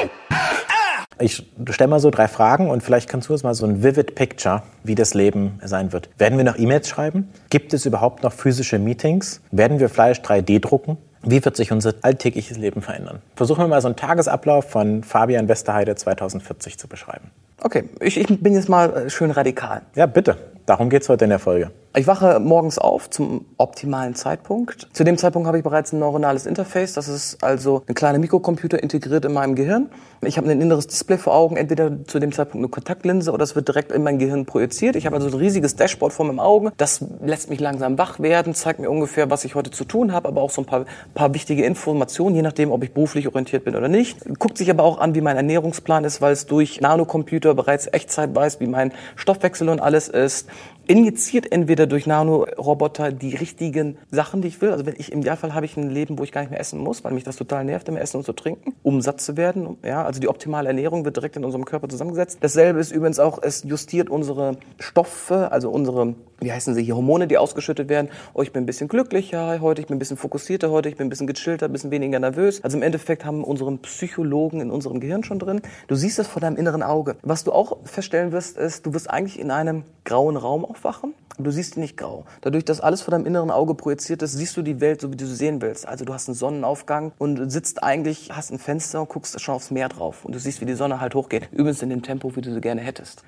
[1.21, 4.15] Ich stelle mal so drei Fragen und vielleicht kannst du uns mal so ein vivid
[4.15, 6.09] Picture, wie das Leben sein wird.
[6.17, 7.29] Werden wir noch E-Mails schreiben?
[7.49, 9.41] Gibt es überhaupt noch physische Meetings?
[9.51, 10.97] Werden wir Fleisch 3D drucken?
[11.23, 13.19] Wie wird sich unser alltägliches Leben verändern?
[13.35, 17.29] Versuchen wir mal so einen Tagesablauf von Fabian Westerheide 2040 zu beschreiben.
[17.61, 19.83] Okay, ich, ich bin jetzt mal äh, schön radikal.
[19.93, 20.37] Ja, bitte.
[20.65, 21.69] Darum geht es heute in der Folge.
[21.93, 24.87] Ich wache morgens auf zum optimalen Zeitpunkt.
[24.93, 26.93] Zu dem Zeitpunkt habe ich bereits ein neuronales Interface.
[26.93, 29.89] Das ist also ein kleiner Mikrocomputer integriert in meinem Gehirn.
[30.21, 33.57] Ich habe ein inneres Display vor Augen, entweder zu dem Zeitpunkt eine Kontaktlinse oder es
[33.57, 34.95] wird direkt in mein Gehirn projiziert.
[34.95, 36.71] Ich habe also ein riesiges Dashboard vor meinem Augen.
[36.77, 40.29] Das lässt mich langsam wach werden, zeigt mir ungefähr, was ich heute zu tun habe,
[40.29, 43.75] aber auch so ein paar, paar wichtige Informationen, je nachdem, ob ich beruflich orientiert bin
[43.75, 44.17] oder nicht.
[44.39, 48.33] Guckt sich aber auch an, wie mein Ernährungsplan ist, weil es durch Nanocomputer bereits Echtzeit
[48.33, 50.47] weiß, wie mein Stoffwechsel und alles ist.
[50.91, 54.71] Injiziert entweder durch Nanoroboter die richtigen Sachen, die ich will.
[54.71, 56.79] Also wenn ich im Idealfall habe ich ein Leben, wo ich gar nicht mehr essen
[56.79, 59.77] muss, weil mich das total nervt, im Essen und zu trinken, um satt zu werden.
[59.85, 62.39] Ja, also die optimale Ernährung wird direkt in unserem Körper zusammengesetzt.
[62.41, 67.27] Dasselbe ist übrigens auch, es justiert unsere Stoffe, also unsere wie heißen sie hier, Hormone,
[67.27, 68.09] die ausgeschüttet werden.
[68.33, 71.07] Oh, ich bin ein bisschen glücklicher heute, ich bin ein bisschen fokussierter heute, ich bin
[71.07, 72.63] ein bisschen gechillter, ein bisschen weniger nervös.
[72.63, 75.61] Also im Endeffekt haben unseren Psychologen in unserem Gehirn schon drin.
[75.87, 77.15] Du siehst es vor deinem inneren Auge.
[77.21, 81.13] Was du auch feststellen wirst, ist, du wirst eigentlich in einem grauen Raum aufwachen.
[81.37, 82.25] Du siehst ihn nicht grau.
[82.41, 85.17] Dadurch, dass alles vor deinem inneren Auge projiziert ist, siehst du die Welt so, wie
[85.17, 85.87] du sie sehen willst.
[85.87, 89.71] Also du hast einen Sonnenaufgang und sitzt eigentlich, hast ein Fenster und guckst schon aufs
[89.71, 90.25] Meer drauf.
[90.25, 91.49] Und du siehst, wie die Sonne halt hochgeht.
[91.51, 93.23] Übrigens in dem Tempo, wie du sie gerne hättest.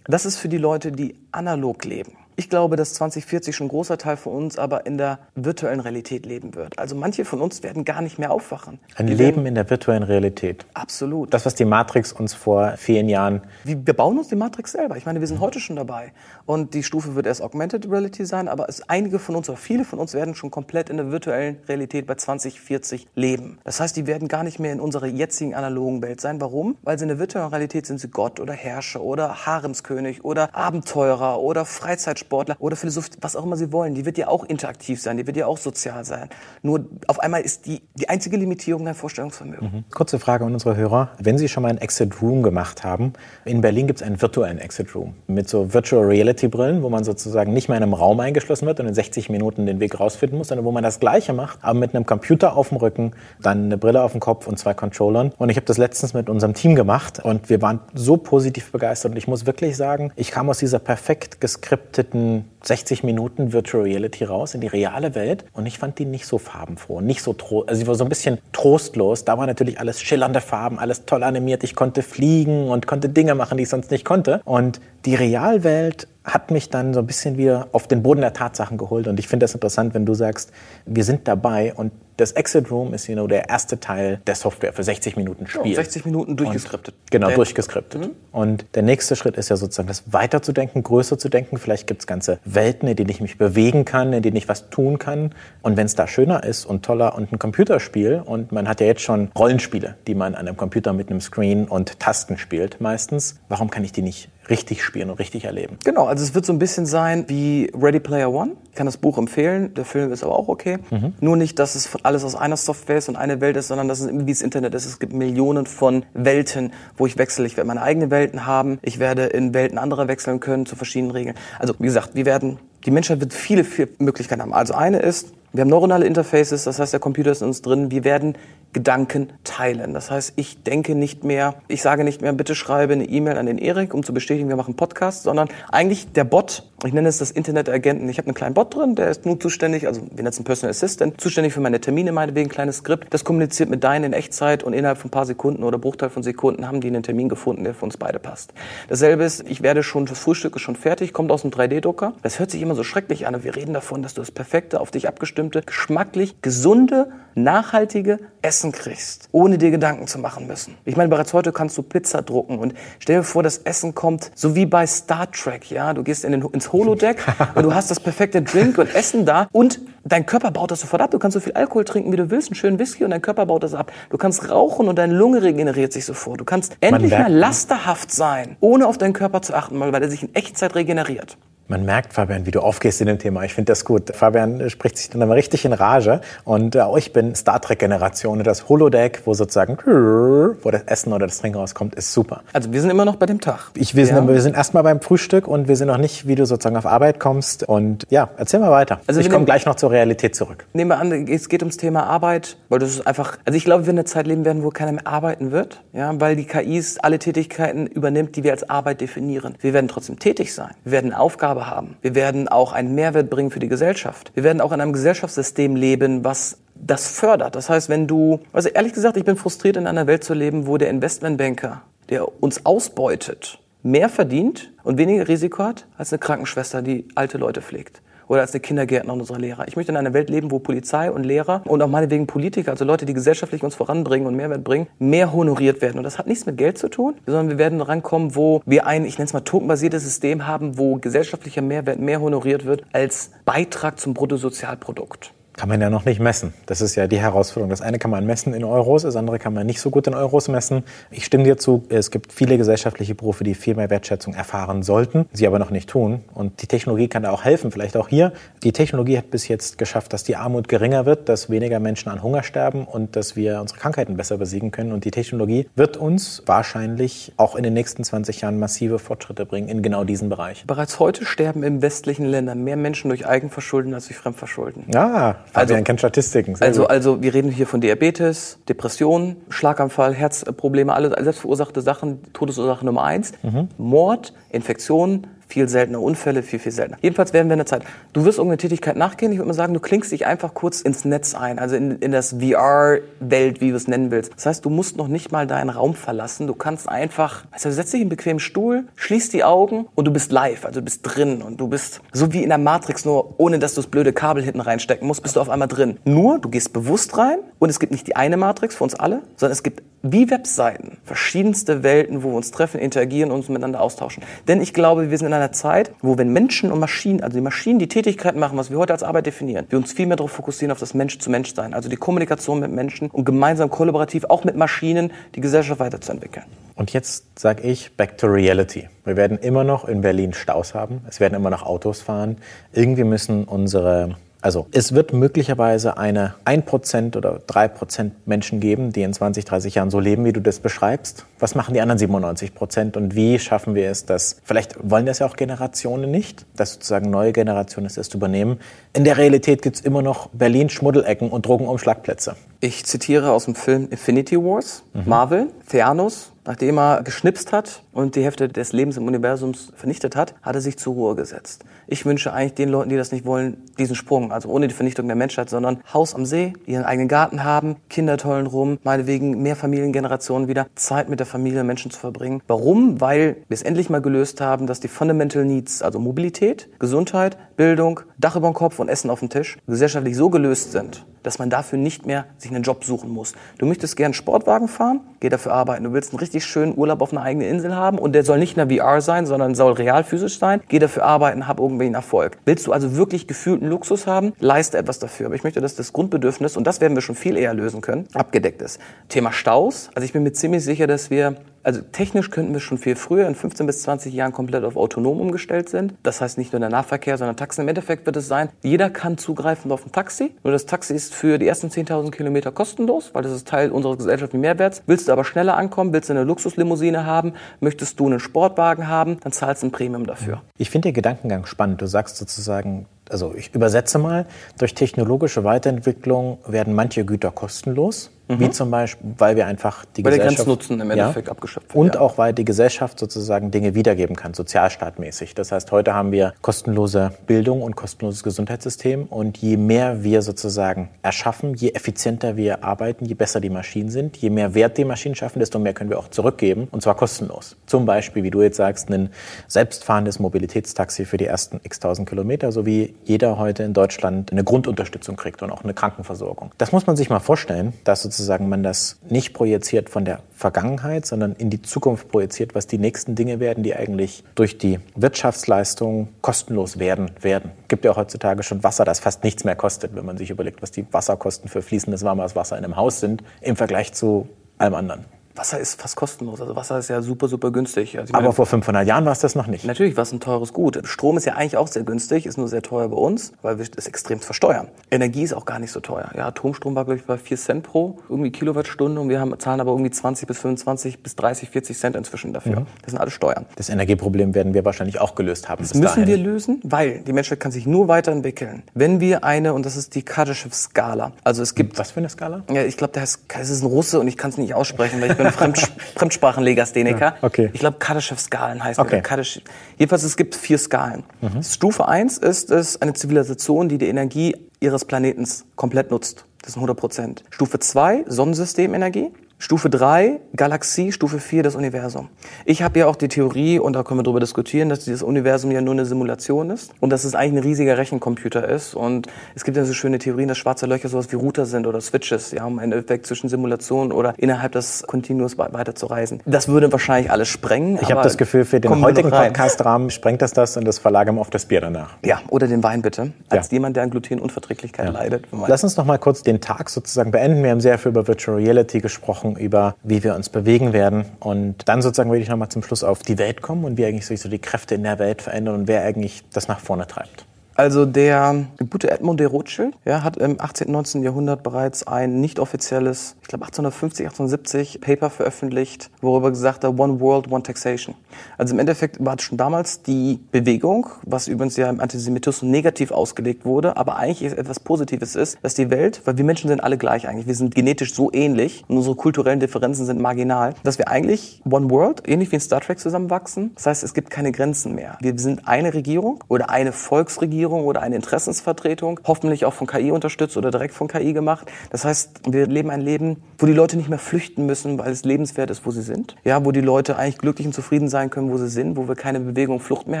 [0.06, 2.12] Das ist für die Leute, die analog leben.
[2.36, 6.24] Ich glaube, dass 2040 schon ein großer Teil von uns aber in der virtuellen Realität
[6.24, 6.78] leben wird.
[6.78, 8.78] Also manche von uns werden gar nicht mehr aufwachen.
[8.96, 10.64] Ein wir Leben in der virtuellen Realität.
[10.74, 11.34] Absolut.
[11.34, 13.42] Das, was die Matrix uns vor vielen Jahren.
[13.64, 14.96] Wir bauen uns die Matrix selber.
[14.96, 16.12] Ich meine, wir sind heute schon dabei.
[16.46, 19.84] Und die Stufe wird erst Augmented Reality sein, aber es, einige von uns oder viele
[19.84, 23.58] von uns werden schon komplett in der virtuellen Realität bei 2040 leben.
[23.64, 26.40] Das heißt, die werden gar nicht mehr in unserer jetzigen analogen Welt sein.
[26.40, 26.76] Warum?
[26.82, 31.40] Weil sie in der virtuellen Realität sind sie Gott oder Herrscher oder Haremskönig oder Abenteurer
[31.40, 35.00] oder Freizeitsportler Sportler oder Philosoph, was auch immer sie wollen, die wird ja auch interaktiv
[35.00, 36.28] sein, die wird ja auch sozial sein.
[36.62, 39.72] Nur auf einmal ist die, die einzige Limitierung dein Vorstellungsvermögen.
[39.72, 39.84] Mhm.
[39.90, 41.10] Kurze Frage an unsere Hörer.
[41.18, 43.12] Wenn Sie schon mal ein Exit Room gemacht haben,
[43.44, 47.04] in Berlin gibt es einen virtuellen Exit Room mit so Virtual Reality Brillen, wo man
[47.04, 50.38] sozusagen nicht mehr in einem Raum eingeschlossen wird und in 60 Minuten den Weg rausfinden
[50.38, 53.64] muss, sondern wo man das Gleiche macht, aber mit einem Computer auf dem Rücken, dann
[53.64, 55.32] eine Brille auf dem Kopf und zwei Controllern.
[55.38, 59.12] Und ich habe das letztens mit unserem Team gemacht und wir waren so positiv begeistert.
[59.12, 63.82] Und ich muss wirklich sagen, ich kam aus dieser perfekt geskripteten in 60 Minuten Virtual
[63.82, 67.32] Reality raus in die reale Welt und ich fand die nicht so farbenfroh, nicht so
[67.32, 69.24] tro also sie war so ein bisschen trostlos.
[69.24, 71.62] Da war natürlich alles schillernde Farben, alles toll animiert.
[71.64, 74.40] Ich konnte fliegen und konnte Dinge machen, die ich sonst nicht konnte.
[74.44, 78.76] Und die Realwelt hat mich dann so ein bisschen wieder auf den Boden der Tatsachen
[78.76, 79.08] geholt.
[79.08, 80.52] Und ich finde das interessant, wenn du sagst,
[80.84, 84.74] wir sind dabei und das Exit Room ist you know, der erste Teil der Software
[84.74, 85.72] für 60 Minuten Spiel.
[85.72, 86.94] Ja, 60 Minuten durchgeskriptet.
[86.94, 88.02] Und, genau, durchgeskriptet.
[88.02, 88.10] Mhm.
[88.30, 91.56] Und der nächste Schritt ist ja sozusagen, das weiterzudenken, größer zu denken.
[91.56, 94.68] Vielleicht gibt es ganze Welten, in denen ich mich bewegen kann, in denen ich was
[94.68, 95.34] tun kann.
[95.62, 98.86] Und wenn es da schöner ist und toller und ein Computerspiel, und man hat ja
[98.86, 103.36] jetzt schon Rollenspiele, die man an einem Computer mit einem Screen und Tasten spielt meistens,
[103.48, 105.78] warum kann ich die nicht richtig spielen und richtig erleben.
[105.84, 108.52] Genau, also es wird so ein bisschen sein wie Ready Player One.
[108.70, 110.78] Ich kann das Buch empfehlen, der Film ist aber auch okay.
[110.90, 111.14] Mhm.
[111.20, 114.00] Nur nicht, dass es alles aus einer Software ist und eine Welt ist, sondern dass
[114.00, 114.84] es wie das Internet ist.
[114.84, 117.46] Es gibt Millionen von Welten, wo ich wechsle.
[117.46, 118.78] Ich werde meine eigenen Welten haben.
[118.82, 121.36] Ich werde in Welten anderer wechseln können zu verschiedenen Regeln.
[121.58, 124.54] Also wie gesagt, wir werden die Menschheit wird viele, viele Möglichkeiten haben.
[124.54, 127.90] Also eine ist, wir haben neuronale Interfaces, das heißt, der Computer ist in uns drin.
[127.90, 128.36] Wir werden
[128.72, 129.94] Gedanken teilen.
[129.94, 133.46] Das heißt, ich denke nicht mehr, ich sage nicht mehr, bitte schreibe eine E-Mail an
[133.46, 137.18] den Erik, um zu bestätigen, wir machen Podcast, sondern eigentlich der Bot, ich nenne es
[137.18, 138.08] das Internet-Agenten.
[138.08, 140.44] Ich habe einen kleinen Bot drin, der ist nur zuständig, also wir nennen es einen
[140.44, 143.12] Personal Assistant, zuständig für meine Termine, meinetwegen, ein kleines Skript.
[143.12, 146.22] Das kommuniziert mit deinen in Echtzeit und innerhalb von ein paar Sekunden oder Bruchteil von
[146.22, 148.54] Sekunden haben die einen Termin gefunden, der für uns beide passt.
[148.88, 152.14] Dasselbe ist, ich werde schon, das Frühstück ist schon fertig, kommt aus dem 3D-Drucker.
[152.22, 154.90] Das hört sich immer so schrecklich an, wir reden davon, dass du das perfekte, auf
[154.90, 155.08] dich
[155.40, 160.74] abgestimmte, geschmacklich, gesunde, nachhaltige Essen kriegst, ohne dir Gedanken zu machen müssen.
[160.84, 164.30] Ich meine, bereits heute kannst du Pizza drucken und stell dir vor, das Essen kommt
[164.34, 167.24] so wie bei Star Trek, ja, du gehst in den, ins Holodeck
[167.54, 171.02] und du hast das perfekte Drink und Essen da und dein Körper baut das sofort
[171.02, 171.10] ab.
[171.12, 173.46] Du kannst so viel Alkohol trinken, wie du willst, einen schönen Whisky und dein Körper
[173.46, 173.92] baut das ab.
[174.10, 176.40] Du kannst rauchen und deine Lunge regeneriert sich sofort.
[176.40, 180.22] Du kannst endlich mal lasterhaft sein, ohne auf deinen Körper zu achten, weil er sich
[180.22, 181.38] in Echtzeit regeneriert.
[181.70, 183.44] Man merkt, Fabian, wie du aufgehst in dem Thema.
[183.44, 184.10] Ich finde das gut.
[184.12, 186.20] Fabian spricht sich dann immer richtig in Rage.
[186.42, 188.42] Und äh, ich bin Star Trek-Generation.
[188.42, 192.42] Das Holodeck, wo sozusagen wo das Essen oder das Trinken rauskommt, ist super.
[192.52, 193.70] Also wir sind immer noch bei dem Tag.
[193.74, 196.44] Ich, wir, sind, wir sind erstmal beim Frühstück und wir sind noch nicht, wie du
[196.44, 197.62] sozusagen auf Arbeit kommst.
[197.62, 199.00] Und ja, erzähl mal weiter.
[199.06, 200.66] Also ich komme gleich noch zur Realität zurück.
[200.72, 203.86] Nehmen wir an, es geht ums Thema Arbeit, weil das ist einfach, also ich glaube,
[203.86, 206.98] wir in einer Zeit leben werden, wo keiner mehr arbeiten wird, ja, weil die KIs
[206.98, 209.54] alle Tätigkeiten übernimmt, die wir als Arbeit definieren.
[209.60, 210.70] Wir werden trotzdem tätig sein.
[210.82, 211.20] Wir werden eine
[211.60, 211.96] Aufgabe haben.
[212.02, 214.32] Wir werden auch einen Mehrwert bringen für die Gesellschaft.
[214.34, 217.54] Wir werden auch in einem Gesellschaftssystem leben, was das fördert.
[217.54, 220.66] Das heißt, wenn du, also ehrlich gesagt, ich bin frustriert in einer Welt zu leben,
[220.66, 226.82] wo der Investmentbanker, der uns ausbeutet, mehr verdient und weniger Risiko hat als eine Krankenschwester,
[226.82, 229.66] die alte Leute pflegt oder als eine Kindergärtner und unsere Lehrer.
[229.66, 232.84] Ich möchte in einer Welt leben, wo Polizei und Lehrer und auch meinetwegen Politiker, also
[232.84, 235.98] Leute, die gesellschaftlich uns voranbringen und Mehrwert bringen, mehr honoriert werden.
[235.98, 239.04] Und das hat nichts mit Geld zu tun, sondern wir werden rankommen, wo wir ein,
[239.04, 243.98] ich nenne es mal tokenbasiertes System haben, wo gesellschaftlicher Mehrwert mehr honoriert wird als Beitrag
[243.98, 245.32] zum Bruttosozialprodukt.
[245.56, 246.54] Kann man ja noch nicht messen.
[246.66, 247.70] Das ist ja die Herausforderung.
[247.70, 250.14] Das eine kann man messen in Euros, das andere kann man nicht so gut in
[250.14, 250.84] Euros messen.
[251.10, 255.26] Ich stimme dir zu, es gibt viele gesellschaftliche Berufe, die viel mehr Wertschätzung erfahren sollten,
[255.32, 256.24] sie aber noch nicht tun.
[256.34, 258.32] Und die Technologie kann da auch helfen, vielleicht auch hier.
[258.62, 262.22] Die Technologie hat bis jetzt geschafft, dass die Armut geringer wird, dass weniger Menschen an
[262.22, 264.92] Hunger sterben und dass wir unsere Krankheiten besser besiegen können.
[264.92, 269.68] Und die Technologie wird uns wahrscheinlich auch in den nächsten 20 Jahren massive Fortschritte bringen
[269.68, 270.64] in genau diesen Bereich.
[270.66, 274.84] Bereits heute sterben in westlichen Ländern mehr Menschen durch Eigenverschulden als durch Fremdverschulden.
[274.92, 276.54] Ja, Also- Fabian kennt Statistiken.
[276.54, 276.90] Sehr Also, gut.
[276.90, 283.32] also wir reden hier von Diabetes, Depressionen, Schlaganfall, Herzprobleme, alle selbstverursachte Sachen, Todesursache Nummer eins.
[283.78, 286.98] Mord, Infektionen, viel seltener Unfälle, viel, viel seltener.
[287.02, 287.82] Jedenfalls werden wir in der Zeit.
[288.12, 289.32] Du wirst irgendeine Tätigkeit nachgehen.
[289.32, 292.12] Ich würde mal sagen, du klingst dich einfach kurz ins Netz ein, also in, in
[292.12, 294.32] das VR-Welt, wie du es nennen willst.
[294.36, 296.46] Das heißt, du musst noch nicht mal deinen Raum verlassen.
[296.46, 300.12] Du kannst einfach, also setz dich in einen bequemen Stuhl, schließ die Augen und du
[300.12, 303.34] bist live, also du bist drin und du bist so wie in der Matrix, nur
[303.38, 305.98] ohne dass du das blöde Kabel hinten reinstecken musst, bist du auf einmal drin.
[306.04, 309.22] Nur, du gehst bewusst rein und es gibt nicht die eine Matrix für uns alle,
[309.36, 313.80] sondern es gibt wie Webseiten verschiedenste Welten, wo wir uns treffen, interagieren und uns miteinander
[313.80, 314.22] austauschen.
[314.48, 317.42] Denn ich glaube, wir sind in einer Zeit, wo wenn Menschen und Maschinen, also die
[317.42, 320.32] Maschinen die Tätigkeiten machen, was wir heute als Arbeit definieren, wir uns viel mehr darauf
[320.32, 325.12] fokussieren, auf das Mensch-zu-Mensch-Sein, also die Kommunikation mit Menschen und gemeinsam kollaborativ auch mit Maschinen
[325.34, 326.44] die Gesellschaft weiterzuentwickeln.
[326.76, 328.88] Und jetzt sage ich back to reality.
[329.04, 331.02] Wir werden immer noch in Berlin Staus haben.
[331.08, 332.38] Es werden immer noch Autos fahren.
[332.72, 339.12] Irgendwie müssen unsere also es wird möglicherweise eine 1% oder 3% Menschen geben, die in
[339.12, 341.26] 20, 30 Jahren so leben, wie du das beschreibst.
[341.38, 345.26] Was machen die anderen 97% und wie schaffen wir es, dass, vielleicht wollen das ja
[345.26, 348.60] auch Generationen nicht, dass sozusagen neue Generationen es erst übernehmen.
[348.92, 352.36] In der Realität gibt es immer noch Berlin Schmuddelecken und Drogenumschlagplätze.
[352.60, 358.24] Ich zitiere aus dem Film Infinity Wars, Marvel, Thanos, nachdem er geschnipst hat und die
[358.24, 361.64] Hälfte des Lebens im Universums vernichtet hat, hat er sich zur Ruhe gesetzt.
[361.86, 365.06] Ich wünsche eigentlich den Leuten, die das nicht wollen, diesen Sprung, also ohne die Vernichtung
[365.06, 369.54] der Menschheit, sondern Haus am See, ihren eigenen Garten haben, Kinder tollen rum, meinetwegen mehr
[369.54, 372.42] Familiengenerationen wieder, Zeit mit der Familie, Menschen zu verbringen.
[372.48, 373.00] Warum?
[373.00, 378.00] Weil wir es endlich mal gelöst haben, dass die Fundamental Needs, also Mobilität, Gesundheit, Bildung,
[378.18, 381.50] Dach über dem Kopf und Essen auf dem Tisch, gesellschaftlich so gelöst sind, dass man
[381.50, 383.34] dafür nicht mehr sich einen Job suchen muss.
[383.58, 385.84] Du möchtest gern Sportwagen fahren, geh dafür arbeiten.
[385.84, 388.56] Du willst einen richtig schönen Urlaub auf einer eigenen Insel haben und der soll nicht
[388.56, 390.60] in der VR sein, sondern soll real physisch sein.
[390.68, 392.38] Geh dafür arbeiten, hab irgendwie einen Erfolg.
[392.44, 395.26] Willst du also wirklich gefühlten Luxus haben, leiste etwas dafür.
[395.26, 398.06] Aber ich möchte, dass das Grundbedürfnis, und das werden wir schon viel eher lösen können,
[398.14, 398.80] abgedeckt ist.
[399.08, 399.90] Thema Staus.
[399.94, 403.26] Also ich bin mir ziemlich sicher, dass wir also technisch könnten wir schon viel früher,
[403.26, 405.94] in 15 bis 20 Jahren komplett auf autonom umgestellt sind.
[406.02, 407.62] Das heißt nicht nur der Nahverkehr, sondern Taxen.
[407.62, 410.34] Im Endeffekt wird es sein, jeder kann zugreifen auf ein Taxi.
[410.42, 413.98] Nur das Taxi ist für die ersten 10.000 Kilometer kostenlos, weil das ist Teil unseres
[413.98, 414.82] gesellschaftlichen Mehrwerts.
[414.86, 419.18] Willst du aber schneller ankommen, willst du eine Luxuslimousine haben, möchtest du einen Sportwagen haben,
[419.20, 420.42] dann zahlst du ein Premium dafür.
[420.56, 421.80] Ich finde den Gedankengang spannend.
[421.82, 424.26] Du sagst sozusagen, also ich übersetze mal,
[424.58, 430.04] durch technologische Weiterentwicklung werden manche Güter kostenlos, wie zum Beispiel, weil wir einfach die Mhm.
[430.04, 430.46] Weil der Gesellschaft...
[430.46, 432.00] Grenznutzen im Endeffekt abgeschöpft wird, Und ja.
[432.00, 435.34] auch, weil die Gesellschaft sozusagen Dinge wiedergeben kann, sozialstaatmäßig.
[435.34, 440.90] Das heißt, heute haben wir kostenlose Bildung und kostenloses Gesundheitssystem und je mehr wir sozusagen
[441.02, 445.14] erschaffen, je effizienter wir arbeiten, je besser die Maschinen sind, je mehr Wert die Maschinen
[445.14, 447.56] schaffen, desto mehr können wir auch zurückgeben und zwar kostenlos.
[447.66, 449.10] Zum Beispiel, wie du jetzt sagst, ein
[449.48, 454.44] selbstfahrendes Mobilitätstaxi für die ersten x tausend Kilometer, so wie jeder heute in Deutschland eine
[454.44, 456.52] Grundunterstützung kriegt und auch eine Krankenversorgung.
[456.58, 461.06] Das muss man sich mal vorstellen, dass sozusagen man das nicht projiziert von der Vergangenheit,
[461.06, 466.08] sondern in die Zukunft projiziert, was die nächsten Dinge werden, die eigentlich durch die Wirtschaftsleistung
[466.20, 467.50] kostenlos werden werden.
[467.68, 470.62] Gibt ja auch heutzutage schon Wasser, das fast nichts mehr kostet, wenn man sich überlegt,
[470.62, 474.28] was die Wasserkosten für fließendes warmes Wasser in einem Haus sind im Vergleich zu
[474.58, 475.19] allem anderen.
[475.34, 476.40] Wasser ist fast kostenlos.
[476.40, 477.98] Also Wasser ist ja super, super günstig.
[477.98, 479.64] Also meine, Aber vor 500 Jahren war es das noch nicht.
[479.64, 480.80] Natürlich war es ein teures Gut.
[480.84, 483.66] Strom ist ja eigentlich auch sehr günstig, ist nur sehr teuer bei uns, weil wir
[483.66, 484.68] das extrem versteuern.
[484.90, 486.10] Energie ist auch gar nicht so teuer.
[486.16, 489.60] Ja, Atomstrom war, glaube ich, bei 4 Cent pro irgendwie Kilowattstunde und wir haben, zahlen
[489.60, 492.66] aber irgendwie 20 bis 25 bis 30, 40 Cent inzwischen dafür.
[492.82, 493.46] Das sind alles Steuern.
[493.56, 495.62] Das Energieproblem werden wir wahrscheinlich auch gelöst haben.
[495.62, 499.64] Das müssen wir lösen, weil die Menschheit kann sich nur weiterentwickeln, wenn wir eine, und
[499.64, 501.12] das ist die Kardashev-Skala.
[501.24, 502.42] Also es gibt Was für eine Skala?
[502.52, 505.00] ja, ich glaube, der heißt, es ist ein Russe und ich kann es nicht aussprechen,
[505.22, 507.00] bin Fremd, Fremdsprachenlegastheniker.
[507.00, 507.50] Ja, okay.
[507.52, 508.90] Ich glaube, Kardashev-Skalen heißt Okay.
[508.90, 509.04] der.
[509.04, 509.42] Kardaschew-
[509.78, 511.04] Jedenfalls, es gibt vier Skalen.
[511.42, 516.24] Stufe eins ist es eine Zivilisation, die die Energie ihres Planetens komplett nutzt.
[516.42, 517.24] Das sind 100 Prozent.
[517.30, 519.10] Stufe zwei Sonnensystemenergie.
[519.42, 522.10] Stufe 3, Galaxie, Stufe 4, das Universum.
[522.44, 525.50] Ich habe ja auch die Theorie, und da können wir darüber diskutieren, dass dieses Universum
[525.50, 528.74] ja nur eine Simulation ist und dass es eigentlich ein riesiger Rechencomputer ist.
[528.74, 531.80] Und es gibt ja so schöne Theorien, dass schwarze Löcher sowas wie Router sind oder
[531.80, 536.20] Switches, ja, um einen Effekt zwischen Simulation oder innerhalb des Kontinuums weiter zu reisen.
[536.26, 537.78] Das würde wahrscheinlich alles sprengen.
[537.80, 541.22] Ich habe das Gefühl, für den heutigen Podcast-Rahmen sprengt das das und das verlagern wir
[541.22, 541.96] auf das Bier danach.
[542.04, 543.52] Ja, oder den Wein bitte, als ja.
[543.52, 544.92] jemand, der an Glutenunverträglichkeit ja.
[544.92, 545.24] leidet.
[545.46, 547.42] Lass uns noch mal kurz den Tag sozusagen beenden.
[547.42, 551.04] Wir haben sehr viel über Virtual Reality gesprochen, über wie wir uns bewegen werden.
[551.20, 554.06] Und dann sozusagen würde ich nochmal zum Schluss auf die Welt kommen und wie eigentlich
[554.06, 557.26] sich so die Kräfte in der Welt verändern und wer eigentlich das nach vorne treibt.
[557.54, 560.68] Also der gute Edmund de Rothschild ja, hat im 18.
[560.68, 561.02] und 19.
[561.02, 567.00] Jahrhundert bereits ein nicht offizielles, ich glaube 1850, 1870 Paper veröffentlicht, worüber gesagt hat, One
[567.00, 567.94] World, One Taxation.
[568.38, 573.44] Also im Endeffekt war schon damals die Bewegung, was übrigens ja im Antisemitismus negativ ausgelegt
[573.44, 577.08] wurde, aber eigentlich etwas Positives ist, dass die Welt, weil wir Menschen sind alle gleich
[577.08, 581.42] eigentlich, wir sind genetisch so ähnlich und unsere kulturellen Differenzen sind marginal, dass wir eigentlich
[581.44, 583.52] One World, ähnlich wie in Star Trek zusammenwachsen.
[583.54, 584.96] Das heißt, es gibt keine Grenzen mehr.
[585.00, 589.92] Wir sind eine Regierung oder eine Volksregierung Regierung oder eine Interessensvertretung, hoffentlich auch von KI
[589.92, 591.50] unterstützt oder direkt von KI gemacht.
[591.70, 595.04] Das heißt, wir leben ein Leben, wo die Leute nicht mehr flüchten müssen, weil es
[595.06, 596.16] lebenswert ist, wo sie sind.
[596.22, 598.94] Ja, wo die Leute eigentlich glücklich und zufrieden sein können, wo sie sind, wo wir
[598.94, 600.00] keine Bewegung Flucht mehr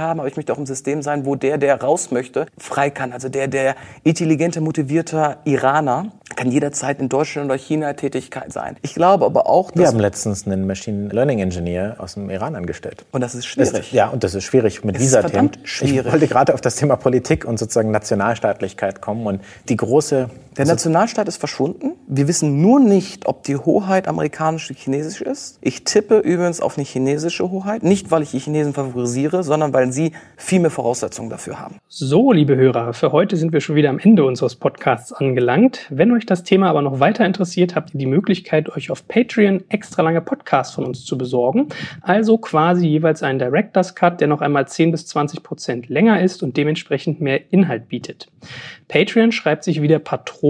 [0.00, 0.20] haben.
[0.20, 3.14] Aber ich möchte auch im System sein, wo der, der raus möchte, frei kann.
[3.14, 3.74] Also der, der
[4.04, 8.76] intelligente, motivierter Iraner kann jederzeit in Deutschland oder China Tätigkeit sein.
[8.80, 9.78] Ich glaube aber auch, dass...
[9.78, 13.04] Wir haben letztens einen Machine Learning Engineer aus dem Iran angestellt.
[13.12, 13.74] Und das ist schwierig.
[13.74, 15.50] Ist, ja, und das ist schwierig mit dieser Themen.
[15.64, 16.06] Schwierig.
[16.06, 19.26] Ich wollte gerade auf das Thema Politik und sozusagen Nationalstaatlichkeit kommen.
[19.26, 20.30] Und die große
[20.60, 21.92] der Nationalstaat ist verschwunden.
[22.06, 25.58] Wir wissen nur nicht, ob die Hoheit amerikanisch oder chinesisch ist.
[25.62, 27.82] Ich tippe übrigens auf eine chinesische Hoheit.
[27.82, 31.76] Nicht, weil ich die Chinesen favorisiere, sondern weil sie viel mehr Voraussetzungen dafür haben.
[31.88, 35.86] So, liebe Hörer, für heute sind wir schon wieder am Ende unseres Podcasts angelangt.
[35.88, 39.64] Wenn euch das Thema aber noch weiter interessiert, habt ihr die Möglichkeit, euch auf Patreon
[39.70, 41.68] extra lange Podcasts von uns zu besorgen.
[42.02, 46.42] Also quasi jeweils einen Director's Cut, der noch einmal 10 bis 20 Prozent länger ist
[46.42, 48.28] und dementsprechend mehr Inhalt bietet.
[48.88, 50.49] Patreon schreibt sich wieder Patron,